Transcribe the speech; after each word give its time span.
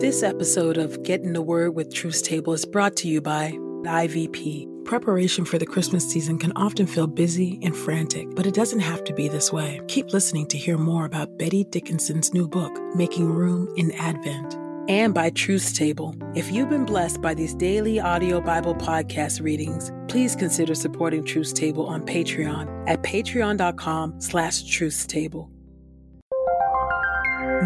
This 0.00 0.22
episode 0.22 0.78
of 0.78 1.02
Get 1.02 1.22
in 1.22 1.32
the 1.32 1.42
Word 1.42 1.74
with 1.74 1.92
Truth 1.92 2.22
Table 2.22 2.52
is 2.52 2.64
brought 2.64 2.94
to 2.98 3.08
you 3.08 3.20
by 3.20 3.50
IVP. 3.82 4.84
Preparation 4.84 5.44
for 5.44 5.58
the 5.58 5.66
Christmas 5.66 6.08
season 6.08 6.38
can 6.38 6.52
often 6.54 6.86
feel 6.86 7.08
busy 7.08 7.58
and 7.62 7.76
frantic, 7.76 8.32
but 8.36 8.46
it 8.46 8.54
doesn't 8.54 8.78
have 8.78 9.02
to 9.04 9.12
be 9.12 9.26
this 9.26 9.52
way. 9.52 9.80
Keep 9.88 10.12
listening 10.12 10.46
to 10.46 10.56
hear 10.56 10.78
more 10.78 11.04
about 11.04 11.36
Betty 11.36 11.64
Dickinson's 11.64 12.32
new 12.32 12.46
book, 12.46 12.78
Making 12.94 13.32
Room 13.32 13.68
in 13.76 13.90
Advent. 13.90 14.56
And 14.88 15.12
by 15.12 15.30
Truth 15.30 15.74
Table. 15.74 16.14
If 16.36 16.48
you've 16.52 16.70
been 16.70 16.84
blessed 16.84 17.20
by 17.20 17.34
these 17.34 17.56
daily 17.56 17.98
audio 17.98 18.40
Bible 18.40 18.76
podcast 18.76 19.42
readings, 19.42 19.90
please 20.06 20.36
consider 20.36 20.76
supporting 20.76 21.24
Truth 21.24 21.54
Table 21.54 21.88
on 21.88 22.02
Patreon 22.02 22.88
at 22.88 23.02
patreon.com 23.02 24.20
slash 24.20 24.62
truthstable. 24.62 25.50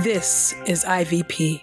This 0.02 0.54
is 0.66 0.82
IVP. 0.86 1.62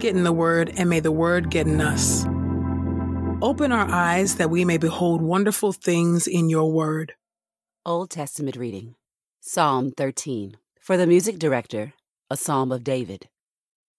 Get 0.00 0.14
in 0.14 0.24
the 0.24 0.32
Word, 0.32 0.72
and 0.76 0.88
may 0.88 1.00
the 1.00 1.12
Word 1.12 1.50
get 1.50 1.66
in 1.66 1.80
us. 1.80 2.24
Open 3.42 3.72
our 3.72 3.88
eyes 3.90 4.36
that 4.36 4.50
we 4.50 4.64
may 4.64 4.78
behold 4.78 5.20
wonderful 5.22 5.72
things 5.72 6.26
in 6.26 6.48
your 6.48 6.70
Word. 6.72 7.14
Old 7.84 8.10
Testament 8.10 8.56
reading 8.56 8.94
Psalm 9.40 9.92
13. 9.92 10.56
For 10.80 10.96
the 10.96 11.06
music 11.06 11.38
director, 11.38 11.92
a 12.30 12.36
psalm 12.36 12.72
of 12.72 12.84
David. 12.84 13.28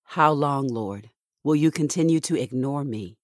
How 0.04 0.32
long, 0.32 0.68
Lord, 0.68 1.10
will 1.44 1.56
you 1.56 1.72
continue 1.72 2.20
to 2.22 2.40
ignore 2.40 2.84
me? 2.84 3.18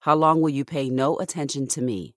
How 0.00 0.14
long 0.14 0.40
will 0.40 0.50
you 0.50 0.64
pay 0.64 0.88
no 0.88 1.18
attention 1.18 1.66
to 1.68 1.82
me? 1.82 2.14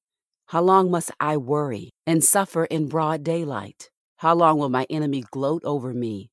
How 0.47 0.61
long 0.61 0.89
must 0.89 1.11
I 1.19 1.37
worry 1.37 1.91
and 2.05 2.23
suffer 2.23 2.65
in 2.65 2.87
broad 2.87 3.23
daylight? 3.23 3.89
How 4.17 4.33
long 4.33 4.57
will 4.57 4.69
my 4.69 4.85
enemy 4.89 5.23
gloat 5.29 5.63
over 5.65 5.93
me? 5.93 6.29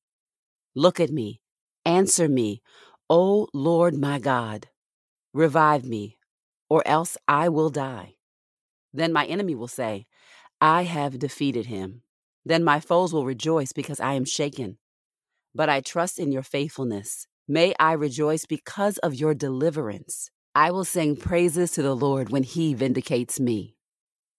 Look 0.73 0.99
at 0.99 1.11
me, 1.11 1.41
answer 1.85 2.27
me, 2.27 2.61
O 3.07 3.47
Lord 3.53 3.95
my 3.95 4.17
God. 4.17 4.67
Revive 5.31 5.85
me, 5.85 6.17
or 6.69 6.81
else 6.87 7.17
I 7.27 7.49
will 7.49 7.69
die. 7.69 8.15
Then 8.93 9.13
my 9.13 9.27
enemy 9.27 9.53
will 9.53 9.67
say, 9.67 10.07
I 10.59 10.83
have 10.85 11.19
defeated 11.19 11.67
him. 11.67 12.01
Then 12.45 12.63
my 12.63 12.79
foes 12.79 13.13
will 13.13 13.23
rejoice 13.23 13.73
because 13.73 13.99
I 13.99 14.13
am 14.13 14.25
shaken. 14.25 14.79
But 15.53 15.69
I 15.69 15.81
trust 15.81 16.17
in 16.17 16.31
your 16.31 16.41
faithfulness. 16.41 17.27
May 17.47 17.75
I 17.79 17.91
rejoice 17.91 18.47
because 18.47 18.97
of 18.99 19.13
your 19.13 19.35
deliverance. 19.35 20.31
I 20.55 20.71
will 20.71 20.85
sing 20.85 21.15
praises 21.15 21.69
to 21.73 21.83
the 21.83 21.95
Lord 21.95 22.29
when 22.29 22.41
he 22.41 22.73
vindicates 22.73 23.39
me. 23.39 23.75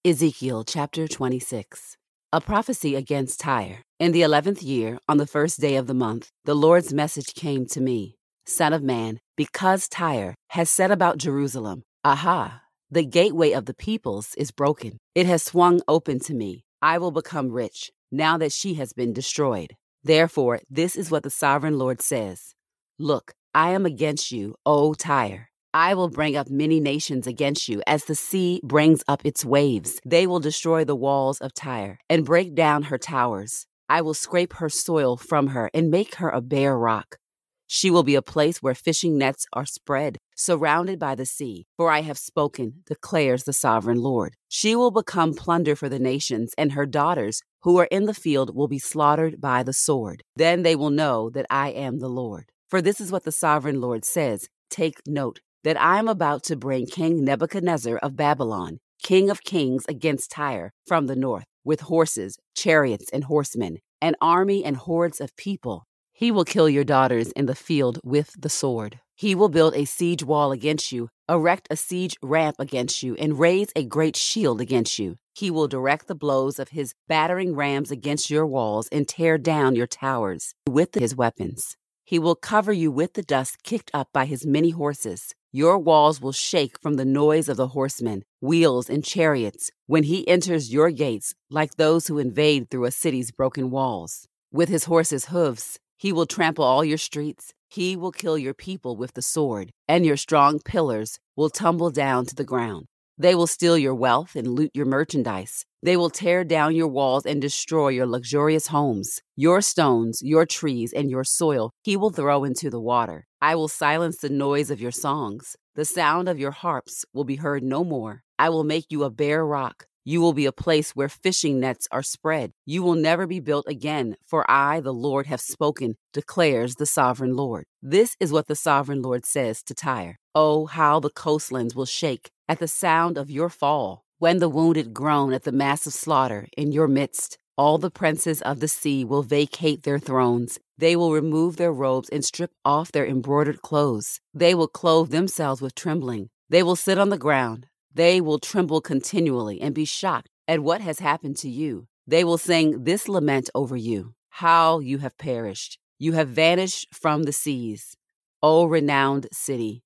Ezekiel 0.05 0.65
chapter 0.65 1.07
26. 1.07 1.97
A 2.33 2.41
prophecy 2.41 2.97
against 2.97 3.39
Tyre. 3.39 3.83
In 4.01 4.11
the 4.11 4.23
eleventh 4.23 4.61
year, 4.61 4.99
on 5.09 5.19
the 5.19 5.27
first 5.27 5.61
day 5.61 5.77
of 5.77 5.87
the 5.87 5.95
month, 5.95 6.31
the 6.45 6.55
Lord's 6.55 6.93
message 6.93 7.35
came 7.35 7.67
to 7.67 7.81
me 7.81 8.16
Son 8.49 8.73
of 8.73 8.81
man, 8.81 9.19
because 9.37 9.89
Tyre 9.89 10.37
has 10.51 10.71
said 10.71 10.93
about 10.93 11.19
Jerusalem, 11.19 11.83
Aha, 12.05 12.63
the 12.89 13.05
gateway 13.05 13.51
of 13.51 13.67
the 13.67 13.75
peoples 13.75 14.37
is 14.39 14.53
broken. 14.53 14.99
It 15.17 15.27
has 15.27 15.43
swung 15.43 15.81
open 15.89 16.21
to 16.21 16.35
me. 16.35 16.63
I 16.81 16.99
will 16.99 17.11
become 17.11 17.51
rich 17.51 17.91
now 18.13 18.39
that 18.39 18.53
she 18.53 18.75
has 18.75 18.93
been 18.93 19.13
destroyed. 19.13 19.75
Therefore, 20.05 20.61
this 20.71 20.95
is 20.95 21.11
what 21.11 21.25
the 21.25 21.31
sovereign 21.31 21.77
Lord 21.77 22.01
says 22.01 22.55
Look, 23.01 23.33
I 23.53 23.71
am 23.71 23.85
against 23.85 24.31
you, 24.31 24.55
O 24.65 24.95
Tyre. 24.95 25.49
I 25.75 25.95
will 25.95 26.09
bring 26.09 26.37
up 26.37 26.49
many 26.49 26.79
nations 26.79 27.27
against 27.27 27.69
you 27.69 27.83
as 27.85 28.05
the 28.05 28.15
sea 28.15 28.61
brings 28.63 29.03
up 29.09 29.27
its 29.27 29.45
waves. 29.45 30.01
They 30.07 30.27
will 30.27 30.41
destroy 30.41 30.85
the 30.85 30.95
walls 30.95 31.41
of 31.41 31.53
Tyre 31.53 31.99
and 32.09 32.25
break 32.25 32.55
down 32.55 32.85
her 32.85 32.97
towers. 32.97 33.67
I 33.89 34.03
will 34.03 34.15
scrape 34.15 34.55
her 34.55 34.69
soil 34.69 35.17
from 35.17 35.49
her 35.49 35.69
and 35.75 35.91
make 35.91 36.15
her 36.15 36.29
a 36.29 36.41
bare 36.41 36.79
rock. 36.79 37.19
She 37.67 37.91
will 37.91 38.03
be 38.03 38.15
a 38.15 38.23
place 38.23 38.63
where 38.63 38.75
fishing 38.75 39.19
nets 39.19 39.47
are 39.53 39.67
spread, 39.67 40.19
surrounded 40.37 40.99
by 40.99 41.15
the 41.15 41.27
sea. 41.27 41.67
For 41.77 41.91
I 41.91 42.03
have 42.03 42.19
spoken, 42.19 42.83
declares 42.87 43.45
the 43.45 43.53
sovereign 43.53 44.01
Lord. 44.01 44.35
She 44.49 44.77
will 44.77 44.91
become 44.91 45.35
plunder 45.35 45.75
for 45.75 45.89
the 45.89 45.99
nations, 45.99 46.53
and 46.57 46.73
her 46.73 46.87
daughters 46.87 47.43
who 47.63 47.79
are 47.79 47.89
in 47.91 48.05
the 48.05 48.15
field 48.15 48.55
will 48.55 48.69
be 48.69 48.79
slaughtered 48.79 49.41
by 49.41 49.63
the 49.63 49.73
sword. 49.73 50.23
Then 50.37 50.63
they 50.63 50.77
will 50.77 50.91
know 50.91 51.31
that 51.31 51.47
I 51.51 51.71
am 51.71 51.99
the 51.99 52.09
Lord. 52.09 52.45
For 52.69 52.81
this 52.81 53.01
is 53.01 53.11
what 53.11 53.25
the 53.25 53.33
sovereign 53.33 53.81
Lord 53.81 54.05
says 54.05 54.49
Take 54.71 55.01
note 55.07 55.41
that 55.65 55.81
I 55.81 55.99
am 55.99 56.09
about 56.09 56.45
to 56.45 56.57
bring 56.57 56.87
King 56.87 57.25
Nebuchadnezzar 57.25 57.97
of 57.99 58.17
Babylon, 58.17 58.79
king 59.03 59.31
of 59.31 59.43
kings, 59.43 59.85
against 59.89 60.31
Tyre 60.31 60.73
from 60.87 61.07
the 61.07 61.17
north, 61.17 61.47
with 61.65 61.81
horses, 61.83 62.39
chariots, 62.55 63.11
and 63.13 63.25
horsemen, 63.25 63.79
an 64.01 64.15
army 64.21 64.65
and 64.65 64.77
hordes 64.77 65.21
of 65.21 65.37
people. 65.37 65.87
He 66.19 66.31
will 66.31 66.47
kill 66.47 66.67
your 66.67 66.83
daughters 66.83 67.31
in 67.33 67.45
the 67.45 67.55
field 67.55 68.01
with 68.03 68.41
the 68.41 68.49
sword. 68.49 69.01
He 69.15 69.35
will 69.35 69.51
build 69.51 69.75
a 69.75 69.85
siege 69.85 70.25
wall 70.25 70.51
against 70.51 70.91
you, 70.91 71.11
erect 71.29 71.69
a 71.71 71.77
siege 71.77 72.17
ramp 72.23 72.57
against 72.59 73.03
you, 73.03 73.17
and 73.17 73.39
raise 73.39 73.69
a 73.77 73.85
great 73.85 74.17
shield 74.17 74.59
against 74.59 74.99
you. 74.99 75.17
He 75.35 75.51
will 75.51 75.69
direct 75.69 76.09
the 76.09 76.15
blows 76.15 76.59
of 76.59 76.71
his 76.71 76.95
battering 77.07 77.55
rams 77.55 77.91
against 77.91 78.31
your 78.31 78.47
walls 78.47 78.89
and 78.91 79.07
tear 79.07 79.37
down 79.37 79.77
your 79.77 79.87
towers 79.87 80.55
with 80.67 80.95
his 80.95 81.15
weapons. 81.15 81.77
He 82.03 82.19
will 82.19 82.35
cover 82.35 82.73
you 82.73 82.91
with 82.91 83.13
the 83.13 83.23
dust 83.23 83.63
kicked 83.63 83.91
up 83.93 84.09
by 84.15 84.25
his 84.25 84.47
many 84.47 84.71
horses. 84.71 85.35
Your 85.53 85.79
walls 85.79 86.19
will 86.19 86.33
shake 86.33 86.81
from 86.81 86.95
the 86.95 87.05
noise 87.05 87.51
of 87.51 87.59
the 87.59 87.69
horsemen, 87.69 88.23
wheels, 88.41 88.89
and 88.89 89.05
chariots 89.05 89.71
when 89.87 90.05
he 90.05 90.27
enters 90.27 90.73
your 90.73 90.91
gates 90.91 91.35
like 91.51 91.75
those 91.75 92.07
who 92.07 92.19
invade 92.19 92.71
through 92.71 92.87
a 92.87 92.91
city's 92.91 93.33
broken 93.33 93.71
walls. 93.71 94.27
With 94.51 94.71
his 94.71 94.85
horses' 94.85 95.27
hooves, 95.27 95.79
he 95.97 96.13
will 96.13 96.27
trample 96.27 96.65
all 96.65 96.85
your 96.85 96.99
streets. 96.99 97.53
He 97.69 97.97
will 97.97 98.13
kill 98.13 98.39
your 98.39 98.55
people 98.55 98.97
with 98.97 99.15
the 99.15 99.23
sword, 99.23 99.71
and 99.89 100.07
your 100.07 100.17
strong 100.17 100.61
pillars 100.61 101.19
will 101.35 101.51
tumble 101.51 101.91
down 101.91 102.27
to 102.27 102.35
the 102.35 102.45
ground. 102.45 102.87
They 103.19 103.35
will 103.35 103.47
steal 103.47 103.79
your 103.79 103.95
wealth 103.95 104.37
and 104.37 104.47
loot 104.47 104.71
your 104.75 104.85
merchandise. 104.85 105.65
They 105.83 105.97
will 105.97 106.11
tear 106.11 106.45
down 106.45 106.77
your 106.77 106.89
walls 106.89 107.25
and 107.25 107.41
destroy 107.41 107.89
your 107.89 108.07
luxurious 108.07 108.67
homes. 108.67 109.21
Your 109.37 109.63
stones, 109.63 110.21
your 110.23 110.45
trees, 110.45 110.93
and 110.93 111.11
your 111.11 111.25
soil 111.25 111.71
he 111.83 111.97
will 111.97 112.11
throw 112.11 112.45
into 112.45 112.69
the 112.69 112.81
water. 112.81 113.27
I 113.41 113.55
will 113.55 113.69
silence 113.69 114.19
the 114.19 114.29
noise 114.29 114.71
of 114.71 114.81
your 114.81 114.91
songs. 114.91 115.57
The 115.77 115.85
sound 115.85 116.29
of 116.29 116.39
your 116.39 116.51
harps 116.51 117.05
will 117.15 117.25
be 117.25 117.37
heard 117.37 117.63
no 117.63 117.85
more. 117.85 118.23
I 118.39 118.51
will 118.51 118.65
make 118.65 118.87
you 118.91 119.05
a 119.05 119.11
bare 119.11 119.47
rock. 119.47 119.87
You 120.09 120.21
will 120.21 120.33
be 120.33 120.47
a 120.47 120.53
place 120.53 120.93
where 120.95 121.09
fishing 121.09 121.59
nets 121.59 121.89
are 121.91 122.01
spread. 122.01 122.53
You 122.65 122.85
will 122.85 122.95
never 122.95 123.27
be 123.27 123.41
built 123.41 123.67
again, 123.67 124.15
for 124.25 124.49
I, 124.49 124.79
the 124.79 124.95
Lord, 124.95 125.27
have 125.27 125.41
spoken, 125.41 125.97
declares 126.13 126.77
the 126.77 126.87
sovereign 126.87 127.35
Lord. 127.35 127.65
This 127.83 128.15
is 128.21 128.31
what 128.31 128.47
the 128.47 128.55
sovereign 128.55 129.03
Lord 129.03 129.27
says 129.27 129.65
to 129.65 129.75
Tyre. 129.75 130.15
Oh, 130.33 130.67
how 130.67 131.01
the 131.01 131.11
coastlands 131.11 131.75
will 131.75 131.87
shake 131.87 132.31
at 132.49 132.61
the 132.61 132.69
sound 132.69 133.19
of 133.19 133.33
your 133.33 133.49
fall, 133.49 134.05
when 134.21 134.39
the 134.39 134.49
wounded 134.49 134.95
groan 134.95 135.33
at 135.33 135.43
the 135.43 135.51
massive 135.51 135.93
slaughter 135.93 136.47
in 136.57 136.71
your 136.71 136.87
midst. 136.87 137.37
All 137.59 137.77
the 137.77 137.91
princes 137.91 138.41
of 138.43 138.61
the 138.61 138.69
sea 138.69 139.05
will 139.05 139.25
vacate 139.25 139.83
their 139.83 139.99
thrones. 139.99 140.61
They 140.79 140.95
will 140.95 141.15
remove 141.15 141.57
their 141.57 141.73
robes 141.73 142.09
and 142.11 142.25
strip 142.25 142.53
off 142.65 142.93
their 142.93 143.09
embroidered 143.09 143.61
clothes. 143.61 144.21
They 144.33 144.55
will 144.55 144.69
clothe 144.69 145.11
themselves 145.11 145.61
with 145.61 145.75
trembling. 145.75 146.29
They 146.49 146.63
will 146.63 146.77
sit 146.77 146.97
on 146.97 147.09
the 147.09 147.19
ground 147.19 147.67
They 147.97 148.21
will 148.21 148.39
tremble 148.39 148.83
continually 148.83 149.59
and 149.59 149.75
be 149.75 149.87
shocked 149.87 150.29
at 150.47 150.61
what 150.61 150.83
has 150.83 150.99
happened 150.99 151.39
to 151.39 151.49
you. 151.49 151.87
They 152.07 152.25
will 152.25 152.37
sing 152.37 152.85
this 152.85 153.09
lament 153.09 153.49
over 153.55 153.75
you 153.75 154.13
How 154.29 154.81
you 154.81 154.99
have 154.99 155.17
perished! 155.17 155.79
You 155.99 156.13
have 156.13 156.29
vanished 156.29 156.89
from 156.93 157.23
the 157.23 157.33
seas, 157.33 157.97
O 158.43 158.67
renowned 158.67 159.29
city. 159.33 159.83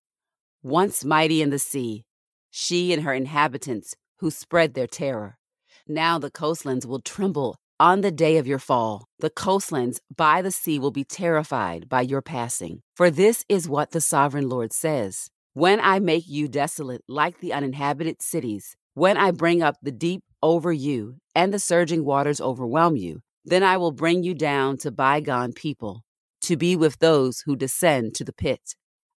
Once 0.61 1.05
mighty 1.05 1.41
in 1.41 1.51
the 1.51 1.61
sea, 1.61 2.03
she 2.51 2.93
and 2.93 3.05
her 3.05 3.15
inhabitants 3.15 3.95
who 4.19 4.33
spread 4.33 4.75
their 4.75 4.89
terror. 4.89 5.39
Now 5.87 6.19
the 6.19 6.33
coastlands 6.33 6.85
will 6.85 7.01
tremble 7.01 7.59
on 7.79 8.01
the 8.01 8.11
day 8.11 8.39
of 8.39 8.47
your 8.49 8.59
fall. 8.59 9.05
The 9.21 9.31
coastlands 9.31 10.01
by 10.13 10.43
the 10.43 10.51
sea 10.51 10.81
will 10.81 10.91
be 10.91 11.05
terrified 11.05 11.89
by 11.89 12.01
your 12.01 12.23
passing. 12.23 12.83
For 12.97 13.09
this 13.09 13.45
is 13.49 13.69
what 13.69 13.93
the 13.93 14.01
sovereign 14.01 14.49
Lord 14.49 14.73
says 14.73 15.31
When 15.61 15.79
I 15.79 15.99
make 15.99 16.27
you 16.27 16.49
desolate 16.49 17.03
like 17.07 17.41
the 17.41 17.53
uninhabited 17.53 18.23
cities, 18.23 18.79
when 18.95 19.19
I 19.19 19.31
bring 19.31 19.63
up 19.63 19.77
the 19.83 19.93
deep 19.93 20.23
over 20.43 20.73
you 20.73 21.17
and 21.35 21.53
the 21.53 21.59
surging 21.59 22.03
waters 22.03 22.41
overwhelm 22.41 22.97
you, 22.97 23.21
then 23.45 23.63
I 23.63 23.77
will 23.77 23.93
bring 23.93 24.23
you 24.23 24.33
down 24.33 24.79
to 24.79 24.91
bygone 24.91 25.53
people, 25.53 26.01
to 26.45 26.57
be 26.57 26.77
with 26.77 26.99
those 27.01 27.43
who 27.45 27.57
descend 27.57 28.15
to 28.15 28.25
the 28.25 28.33
pit. 28.33 28.75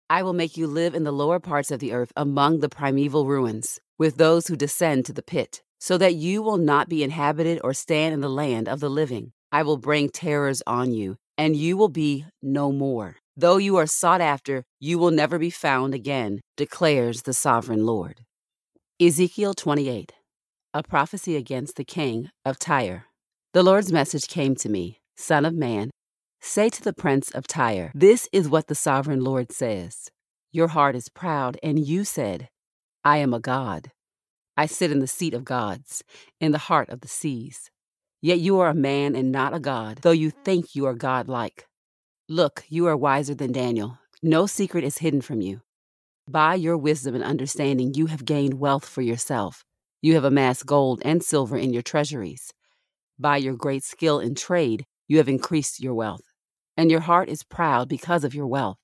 I 0.10 0.22
will 0.22 0.34
make 0.34 0.58
you 0.58 0.68
live 0.68 0.96
in 0.96 1.06
the 1.06 1.14
lower 1.14 1.40
parts 1.40 1.72
of 1.72 1.80
the 1.80 1.94
earth 1.94 2.12
among 2.18 2.60
the 2.60 2.68
primeval 2.68 3.26
ruins, 3.26 3.80
with 3.98 4.18
those 4.18 4.48
who 4.48 4.58
descend 4.58 5.06
to 5.06 5.14
the 5.14 5.24
pit, 5.24 5.64
so 5.80 5.98
that 5.98 6.16
you 6.16 6.42
will 6.42 6.58
not 6.58 6.90
be 6.90 7.04
inhabited 7.04 7.62
or 7.64 7.74
stand 7.74 8.14
in 8.14 8.20
the 8.20 8.28
land 8.28 8.68
of 8.68 8.82
the 8.82 8.90
living. 8.90 9.32
I 9.54 9.64
will 9.64 9.78
bring 9.78 10.10
terrors 10.10 10.62
on 10.68 10.92
you, 10.92 11.16
and 11.38 11.56
you 11.56 11.78
will 11.78 11.88
be 11.88 12.26
no 12.42 12.74
more. 12.74 13.16
Though 13.36 13.58
you 13.58 13.78
are 13.78 13.88
sought 13.88 14.22
after, 14.22 14.64
you 14.80 15.00
will 15.00 15.10
never 15.10 15.40
be 15.40 15.50
found 15.50 15.96
again, 15.96 16.42
declares 16.56 17.24
the 17.24 17.34
sovereign 17.34 17.84
Lord. 17.84 18.26
Ezekiel 19.02 19.56
28, 19.56 20.12
a 20.76 20.84
prophecy 20.84 21.36
against 21.36 21.76
the 21.76 21.84
king 21.84 22.30
of 22.46 22.60
Tyre. 22.60 23.06
The 23.54 23.64
Lord's 23.64 23.92
message 23.92 24.28
came 24.28 24.56
to 24.58 24.70
me 24.70 25.00
Son 25.18 25.46
of 25.46 25.56
man, 25.56 25.90
Say 26.42 26.70
to 26.70 26.84
the 26.84 26.94
prince 26.94 27.32
of 27.32 27.48
Tyre, 27.48 27.92
This 27.96 28.30
is 28.32 28.50
what 28.50 28.68
the 28.68 28.76
sovereign 28.76 29.24
Lord 29.24 29.52
says 29.52 30.12
Your 30.52 30.68
heart 30.68 30.96
is 30.96 31.10
proud, 31.10 31.58
and 31.64 31.80
you 31.80 32.04
said, 32.04 32.50
I 33.04 33.18
am 33.18 33.34
a 33.34 33.40
God. 33.40 33.92
I 34.56 34.68
sit 34.68 34.92
in 34.92 35.00
the 35.00 35.08
seat 35.08 35.34
of 35.34 35.44
gods, 35.44 36.04
in 36.40 36.52
the 36.52 36.60
heart 36.60 36.90
of 36.90 37.02
the 37.02 37.08
seas. 37.08 37.72
Yet 38.22 38.40
you 38.40 38.60
are 38.60 38.70
a 38.70 38.76
man 38.76 39.16
and 39.16 39.32
not 39.32 39.56
a 39.56 39.60
God, 39.60 40.00
though 40.04 40.12
you 40.12 40.30
think 40.30 40.76
you 40.76 40.86
are 40.86 40.94
godlike. 40.94 41.66
Look, 42.34 42.64
you 42.68 42.88
are 42.88 42.98
wiser 42.98 43.36
than 43.36 43.52
Daniel. 43.52 44.00
No 44.24 44.48
secret 44.48 44.84
is 44.84 44.98
hidden 44.98 45.22
from 45.22 45.42
you. 45.42 45.62
By 46.28 46.56
your 46.56 46.76
wisdom 46.76 47.14
and 47.14 47.24
understanding, 47.24 47.94
you 47.94 48.08
have 48.08 48.26
gained 48.26 48.56
wealth 48.56 48.88
for 48.88 49.04
yourself. 49.04 49.64
You 50.02 50.16
have 50.16 50.24
amassed 50.24 50.66
gold 50.66 51.00
and 51.06 51.22
silver 51.22 51.58
in 51.58 51.74
your 51.74 51.84
treasuries. 51.84 52.52
By 53.20 53.38
your 53.38 53.54
great 53.56 53.84
skill 53.84 54.20
in 54.20 54.34
trade, 54.34 54.88
you 55.08 55.18
have 55.18 55.30
increased 55.30 55.80
your 55.80 55.94
wealth 55.94 56.24
and 56.76 56.90
your 56.90 57.02
heart 57.02 57.30
is 57.30 57.44
proud 57.44 57.88
because 57.88 58.24
of 58.24 58.34
your 58.34 58.48
wealth. 58.48 58.80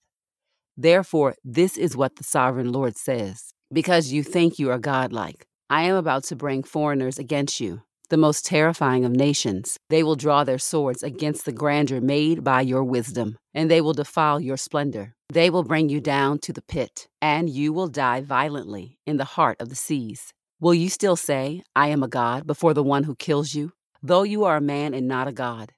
Therefore, 0.78 1.34
this 1.44 1.75
is 1.75 1.98
what 1.98 2.18
the 2.18 2.24
sovereign 2.24 2.72
Lord 2.72 2.98
says 2.98 3.52
because 3.74 4.12
you 4.12 4.22
think 4.22 4.60
you 4.60 4.69
are 4.69 4.78
godlike. 4.78 5.48
I 5.72 5.86
am 5.86 5.95
about 5.95 6.24
to 6.25 6.36
bring 6.36 6.62
foreigners 6.62 7.18
against 7.18 7.60
you, 7.60 7.81
the 8.09 8.17
most 8.17 8.45
terrifying 8.45 9.06
of 9.06 9.11
nations. 9.11 9.77
They 9.89 10.03
will 10.03 10.15
draw 10.15 10.44
their 10.44 10.57
swords 10.57 11.03
against 11.03 11.45
the 11.45 11.51
grandeur 11.51 12.01
made 12.01 12.44
by 12.44 12.61
your 12.61 12.83
wisdom, 12.83 13.38
and 13.53 13.69
they 13.69 13.81
will 13.81 13.94
defile 13.94 14.39
your 14.39 14.57
splendor. 14.57 15.13
They 15.31 15.50
will 15.50 15.63
bring 15.63 15.89
you 15.89 16.01
down 16.01 16.39
to 16.39 16.53
the 16.53 16.61
pit, 16.61 17.07
and 17.21 17.50
you 17.50 17.71
will 17.71 17.88
die 17.88 18.21
violently 18.21 18.97
in 19.06 19.17
the 19.17 19.25
heart 19.25 19.61
of 19.61 19.69
the 19.69 19.75
seas. 19.75 20.33
Will 20.59 20.73
you 20.73 20.89
still 20.89 21.15
say, 21.15 21.61
I 21.75 21.88
am 21.88 22.03
a 22.03 22.07
God, 22.07 22.45
before 22.45 22.73
the 22.73 22.83
one 22.83 23.03
who 23.03 23.15
kills 23.15 23.53
you? 23.53 23.71
Though 24.01 24.23
you 24.23 24.44
are 24.44 24.57
a 24.57 24.61
man 24.61 24.94
and 24.94 25.07
not 25.07 25.27
a 25.27 25.31
God, 25.31 25.71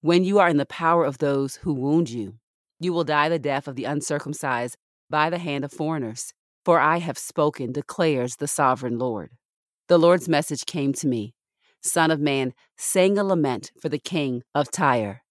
when 0.00 0.24
you 0.24 0.38
are 0.38 0.48
in 0.48 0.56
the 0.56 0.66
power 0.66 1.04
of 1.04 1.18
those 1.18 1.56
who 1.56 1.74
wound 1.74 2.10
you. 2.10 2.34
You 2.78 2.92
will 2.92 3.04
die 3.04 3.28
the 3.28 3.38
death 3.38 3.66
of 3.66 3.74
the 3.74 3.84
uncircumcised 3.84 4.76
by 5.08 5.30
the 5.30 5.38
hand 5.38 5.64
of 5.64 5.72
foreigners. 5.72 6.32
For 6.64 6.78
I 6.78 6.98
have 6.98 7.16
spoken, 7.16 7.72
declares 7.72 8.36
the 8.36 8.48
sovereign 8.48 8.98
Lord. 8.98 9.30
The 9.88 9.98
Lord's 9.98 10.28
message 10.28 10.66
came 10.66 10.92
to 10.94 11.06
me 11.06 11.32
Son 11.82 12.10
of 12.10 12.20
man, 12.20 12.52
sing 12.76 13.18
a 13.18 13.24
lament 13.24 13.72
for 13.80 13.88
the 13.88 13.98
king 13.98 14.42
of 14.54 14.70
Tyre, 14.70 15.22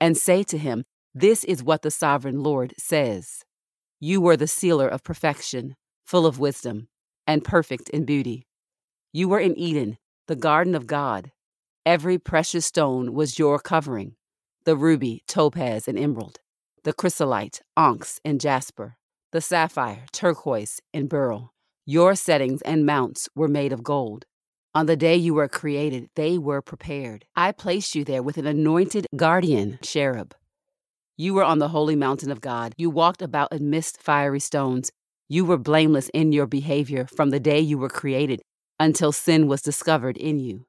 and 0.00 0.16
say 0.16 0.42
to 0.44 0.58
him, 0.58 0.84
This 1.14 1.44
is 1.44 1.62
what 1.62 1.82
the 1.82 1.90
sovereign 1.90 2.42
Lord 2.42 2.74
says 2.78 3.44
You 3.98 4.20
were 4.20 4.36
the 4.36 4.46
sealer 4.46 4.88
of 4.88 5.04
perfection, 5.04 5.76
full 6.04 6.26
of 6.26 6.38
wisdom, 6.38 6.88
and 7.26 7.44
perfect 7.44 7.88
in 7.90 8.04
beauty. 8.04 8.46
You 9.12 9.28
were 9.28 9.40
in 9.40 9.58
Eden, 9.58 9.98
the 10.26 10.36
garden 10.36 10.74
of 10.74 10.86
God. 10.86 11.32
Every 11.86 12.18
precious 12.18 12.66
stone 12.66 13.14
was 13.14 13.38
your 13.38 13.58
covering 13.58 14.16
the 14.64 14.76
ruby, 14.76 15.22
topaz, 15.26 15.88
and 15.88 15.98
emerald, 15.98 16.38
the 16.84 16.92
chrysolite, 16.92 17.62
onyx, 17.76 18.20
and 18.24 18.40
jasper, 18.40 18.96
the 19.32 19.40
sapphire, 19.40 20.04
turquoise, 20.12 20.80
and 20.92 21.08
beryl. 21.08 21.54
Your 21.86 22.14
settings 22.14 22.60
and 22.62 22.84
mounts 22.84 23.28
were 23.34 23.48
made 23.48 23.72
of 23.72 23.82
gold. 23.82 24.26
On 24.72 24.86
the 24.86 24.96
day 24.96 25.16
you 25.16 25.34
were 25.34 25.48
created, 25.48 26.10
they 26.14 26.38
were 26.38 26.62
prepared. 26.62 27.24
I 27.34 27.50
placed 27.50 27.96
you 27.96 28.04
there 28.04 28.22
with 28.22 28.36
an 28.36 28.46
anointed 28.46 29.08
guardian 29.16 29.80
cherub. 29.82 30.32
You 31.16 31.34
were 31.34 31.42
on 31.42 31.58
the 31.58 31.68
holy 31.68 31.96
mountain 31.96 32.30
of 32.30 32.40
God. 32.40 32.72
You 32.76 32.88
walked 32.88 33.20
about 33.20 33.52
amidst 33.52 34.00
fiery 34.00 34.38
stones. 34.38 34.92
You 35.28 35.44
were 35.44 35.58
blameless 35.58 36.08
in 36.14 36.30
your 36.30 36.46
behavior 36.46 37.08
from 37.16 37.30
the 37.30 37.40
day 37.40 37.58
you 37.58 37.78
were 37.78 37.88
created 37.88 38.42
until 38.78 39.10
sin 39.10 39.48
was 39.48 39.60
discovered 39.60 40.16
in 40.16 40.38
you. 40.38 40.66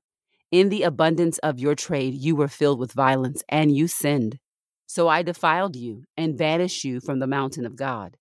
In 0.52 0.70
the 0.70 0.82
abundance 0.82 1.38
of 1.38 1.60
your 1.60 1.76
trade, 1.76 2.16
you 2.16 2.36
were 2.36 2.48
filled 2.48 2.80
with 2.80 2.94
violence, 2.94 3.44
and 3.48 3.76
you 3.76 3.88
sinned. 3.88 4.40
So 4.88 5.08
I 5.08 5.22
defiled 5.22 5.76
you 5.76 6.06
and 6.18 6.38
banished 6.38 6.84
you 6.84 7.02
from 7.02 7.20
the 7.20 7.28
mountain 7.28 7.68
of 7.68 7.76
God. 7.76 8.18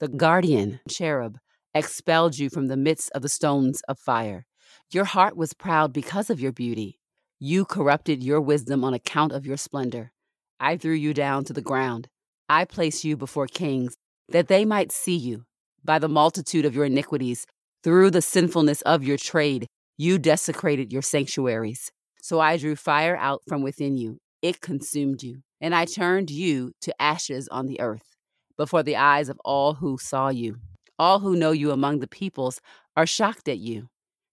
The 0.00 0.08
guardian 0.08 0.80
cherub 0.88 1.38
expelled 1.74 2.38
you 2.38 2.48
from 2.48 2.68
the 2.68 2.78
midst 2.78 3.10
of 3.14 3.20
the 3.20 3.28
stones 3.28 3.82
of 3.88 3.98
fire. 3.98 4.46
Your 4.90 5.04
heart 5.04 5.36
was 5.36 5.52
proud 5.52 5.92
because 5.92 6.30
of 6.30 6.40
your 6.40 6.50
beauty. 6.50 6.98
You 7.38 7.66
corrupted 7.66 8.24
your 8.24 8.40
wisdom 8.40 8.84
on 8.84 8.94
account 8.94 9.32
of 9.32 9.44
your 9.44 9.58
splendor. 9.58 10.12
I 10.58 10.78
threw 10.78 10.94
you 10.94 11.12
down 11.12 11.44
to 11.44 11.52
the 11.52 11.60
ground. 11.60 12.08
I 12.48 12.64
placed 12.64 13.04
you 13.04 13.14
before 13.14 13.46
kings, 13.48 13.96
that 14.30 14.48
they 14.48 14.64
might 14.64 14.90
see 14.90 15.16
you. 15.16 15.44
By 15.84 15.98
the 15.98 16.08
multitude 16.08 16.64
of 16.64 16.74
your 16.74 16.86
iniquities, 16.86 17.44
through 17.84 18.12
the 18.12 18.22
sinfulness 18.22 18.80
of 18.82 19.04
your 19.04 19.18
trade, 19.18 19.66
you 19.98 20.18
desecrated 20.18 20.90
your 20.90 21.02
sanctuaries. 21.02 21.92
So 22.22 22.40
I 22.40 22.56
drew 22.56 22.74
fire 22.74 23.16
out 23.16 23.42
from 23.46 23.60
within 23.60 23.98
you. 23.98 24.16
It 24.40 24.62
consumed 24.62 25.22
you. 25.22 25.42
And 25.60 25.74
I 25.74 25.84
turned 25.84 26.30
you 26.30 26.72
to 26.80 27.02
ashes 27.02 27.46
on 27.48 27.66
the 27.66 27.78
earth 27.78 28.16
before 28.56 28.82
the 28.82 28.96
eyes 28.96 29.28
of 29.28 29.38
all 29.44 29.74
who 29.74 29.98
saw 29.98 30.30
you. 30.30 30.56
All 30.98 31.18
who 31.18 31.36
know 31.36 31.52
you 31.52 31.72
among 31.72 32.00
the 32.00 32.08
peoples 32.08 32.58
are 32.96 33.06
shocked 33.06 33.48
at 33.48 33.58
you. 33.58 33.88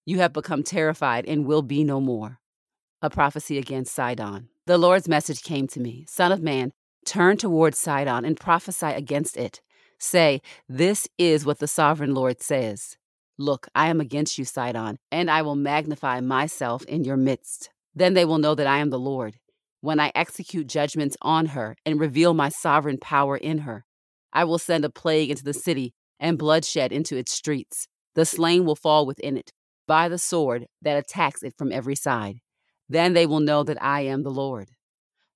You 0.08 0.20
have 0.20 0.34
become 0.34 0.62
terrified 0.62 1.26
and 1.26 1.48
will 1.48 1.64
be 1.64 1.84
no 1.84 2.00
more. 2.00 2.40
A 3.02 3.10
prophecy 3.10 3.58
against 3.58 3.96
Sidon. 3.96 4.50
The 4.68 4.78
Lord's 4.78 5.08
message 5.08 5.42
came 5.42 5.68
to 5.70 5.80
me 5.80 6.06
Son 6.08 6.32
of 6.32 6.44
man, 6.44 6.74
turn 7.08 7.38
towards 7.38 7.80
Sidon 7.80 8.24
and 8.24 8.40
prophesy 8.40 8.86
against 8.86 9.36
it. 9.36 9.62
Say, 9.98 10.42
This 10.70 11.08
is 11.18 11.44
what 11.44 11.58
the 11.58 11.68
sovereign 11.68 12.14
Lord 12.14 12.40
says. 12.40 12.98
Look, 13.40 13.68
I 13.74 13.88
am 13.88 14.00
against 14.00 14.38
you, 14.38 14.46
Sidon, 14.46 14.98
and 15.12 15.32
I 15.32 15.42
will 15.42 15.56
magnify 15.56 16.20
myself 16.22 16.86
in 16.86 17.04
your 17.04 17.18
midst. 17.18 17.72
Then 17.96 18.14
they 18.14 18.26
will 18.26 18.38
know 18.38 18.54
that 18.54 18.68
I 18.68 18.78
am 18.78 18.92
the 18.92 19.00
Lord, 19.00 19.38
when 19.82 20.00
I 20.00 20.12
execute 20.14 20.68
judgments 20.68 21.18
on 21.24 21.48
her 21.48 21.76
and 21.84 22.00
reveal 22.00 22.36
my 22.36 22.50
sovereign 22.50 23.00
power 23.00 23.38
in 23.38 23.60
her. 23.60 23.86
I 24.32 24.44
will 24.44 24.60
send 24.60 24.86
a 24.86 24.90
plague 24.90 25.32
into 25.32 25.44
the 25.44 25.54
city 25.54 25.96
and 26.20 26.38
bloodshed 26.38 26.92
into 26.92 27.18
its 27.18 27.32
streets. 27.32 27.88
The 28.14 28.26
slain 28.26 28.66
will 28.66 28.76
fall 28.76 29.06
within 29.08 29.36
it 29.36 29.52
by 29.88 30.10
the 30.10 30.18
sword 30.18 30.66
that 30.82 30.98
attacks 30.98 31.44
it 31.44 31.54
from 31.58 31.72
every 31.72 31.96
side. 31.96 32.40
Then 32.88 33.14
they 33.14 33.26
will 33.26 33.40
know 33.40 33.64
that 33.64 33.82
I 33.82 34.02
am 34.02 34.24
the 34.24 34.32
Lord. 34.32 34.70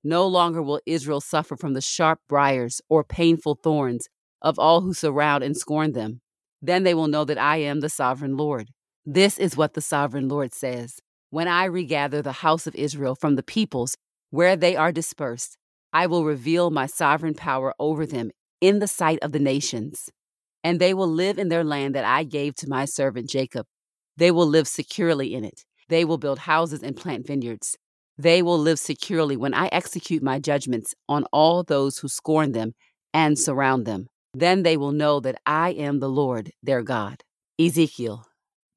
No 0.03 0.25
longer 0.27 0.61
will 0.61 0.79
Israel 0.85 1.21
suffer 1.21 1.57
from 1.57 1.73
the 1.73 1.81
sharp 1.81 2.19
briars 2.29 2.81
or 2.89 3.03
painful 3.03 3.59
thorns 3.61 4.07
of 4.41 4.57
all 4.57 4.81
who 4.81 4.93
surround 4.93 5.43
and 5.43 5.57
scorn 5.57 5.91
them. 5.91 6.21
Then 6.61 6.83
they 6.83 6.93
will 6.93 7.07
know 7.07 7.25
that 7.25 7.37
I 7.37 7.57
am 7.57 7.79
the 7.79 7.89
sovereign 7.89 8.37
Lord. 8.37 8.69
This 9.05 9.37
is 9.37 9.57
what 9.57 9.73
the 9.73 9.81
sovereign 9.81 10.27
Lord 10.27 10.53
says 10.53 10.99
When 11.29 11.47
I 11.47 11.65
regather 11.65 12.21
the 12.21 12.43
house 12.43 12.67
of 12.67 12.75
Israel 12.75 13.15
from 13.15 13.35
the 13.35 13.43
peoples 13.43 13.95
where 14.29 14.55
they 14.55 14.75
are 14.75 14.91
dispersed, 14.91 15.57
I 15.91 16.05
will 16.07 16.23
reveal 16.23 16.69
my 16.69 16.85
sovereign 16.85 17.33
power 17.33 17.73
over 17.79 18.05
them 18.05 18.31
in 18.61 18.79
the 18.79 18.87
sight 18.87 19.19
of 19.21 19.31
the 19.31 19.39
nations. 19.39 20.09
And 20.63 20.79
they 20.79 20.93
will 20.93 21.07
live 21.07 21.39
in 21.39 21.49
their 21.49 21.63
land 21.63 21.95
that 21.95 22.05
I 22.05 22.23
gave 22.23 22.55
to 22.55 22.69
my 22.69 22.85
servant 22.85 23.29
Jacob. 23.29 23.65
They 24.19 24.31
will 24.31 24.47
live 24.47 24.67
securely 24.67 25.33
in 25.33 25.45
it. 25.45 25.63
They 25.87 26.03
will 26.03 26.17
build 26.17 26.39
houses 26.39 26.83
and 26.83 26.95
plant 26.95 27.25
vineyards. 27.25 27.77
They 28.17 28.41
will 28.41 28.59
live 28.59 28.77
securely 28.77 29.37
when 29.37 29.53
I 29.53 29.69
execute 29.71 30.21
my 30.21 30.39
judgments 30.39 30.93
on 31.07 31.23
all 31.31 31.63
those 31.63 31.99
who 31.99 32.09
scorn 32.09 32.51
them 32.51 32.73
and 33.13 33.39
surround 33.39 33.85
them. 33.85 34.07
Then 34.33 34.63
they 34.63 34.75
will 34.75 34.91
know 34.91 35.21
that 35.21 35.39
I 35.45 35.69
am 35.69 35.99
the 35.99 36.09
Lord 36.09 36.51
their 36.61 36.83
God. 36.83 37.23
Ezekiel 37.57 38.25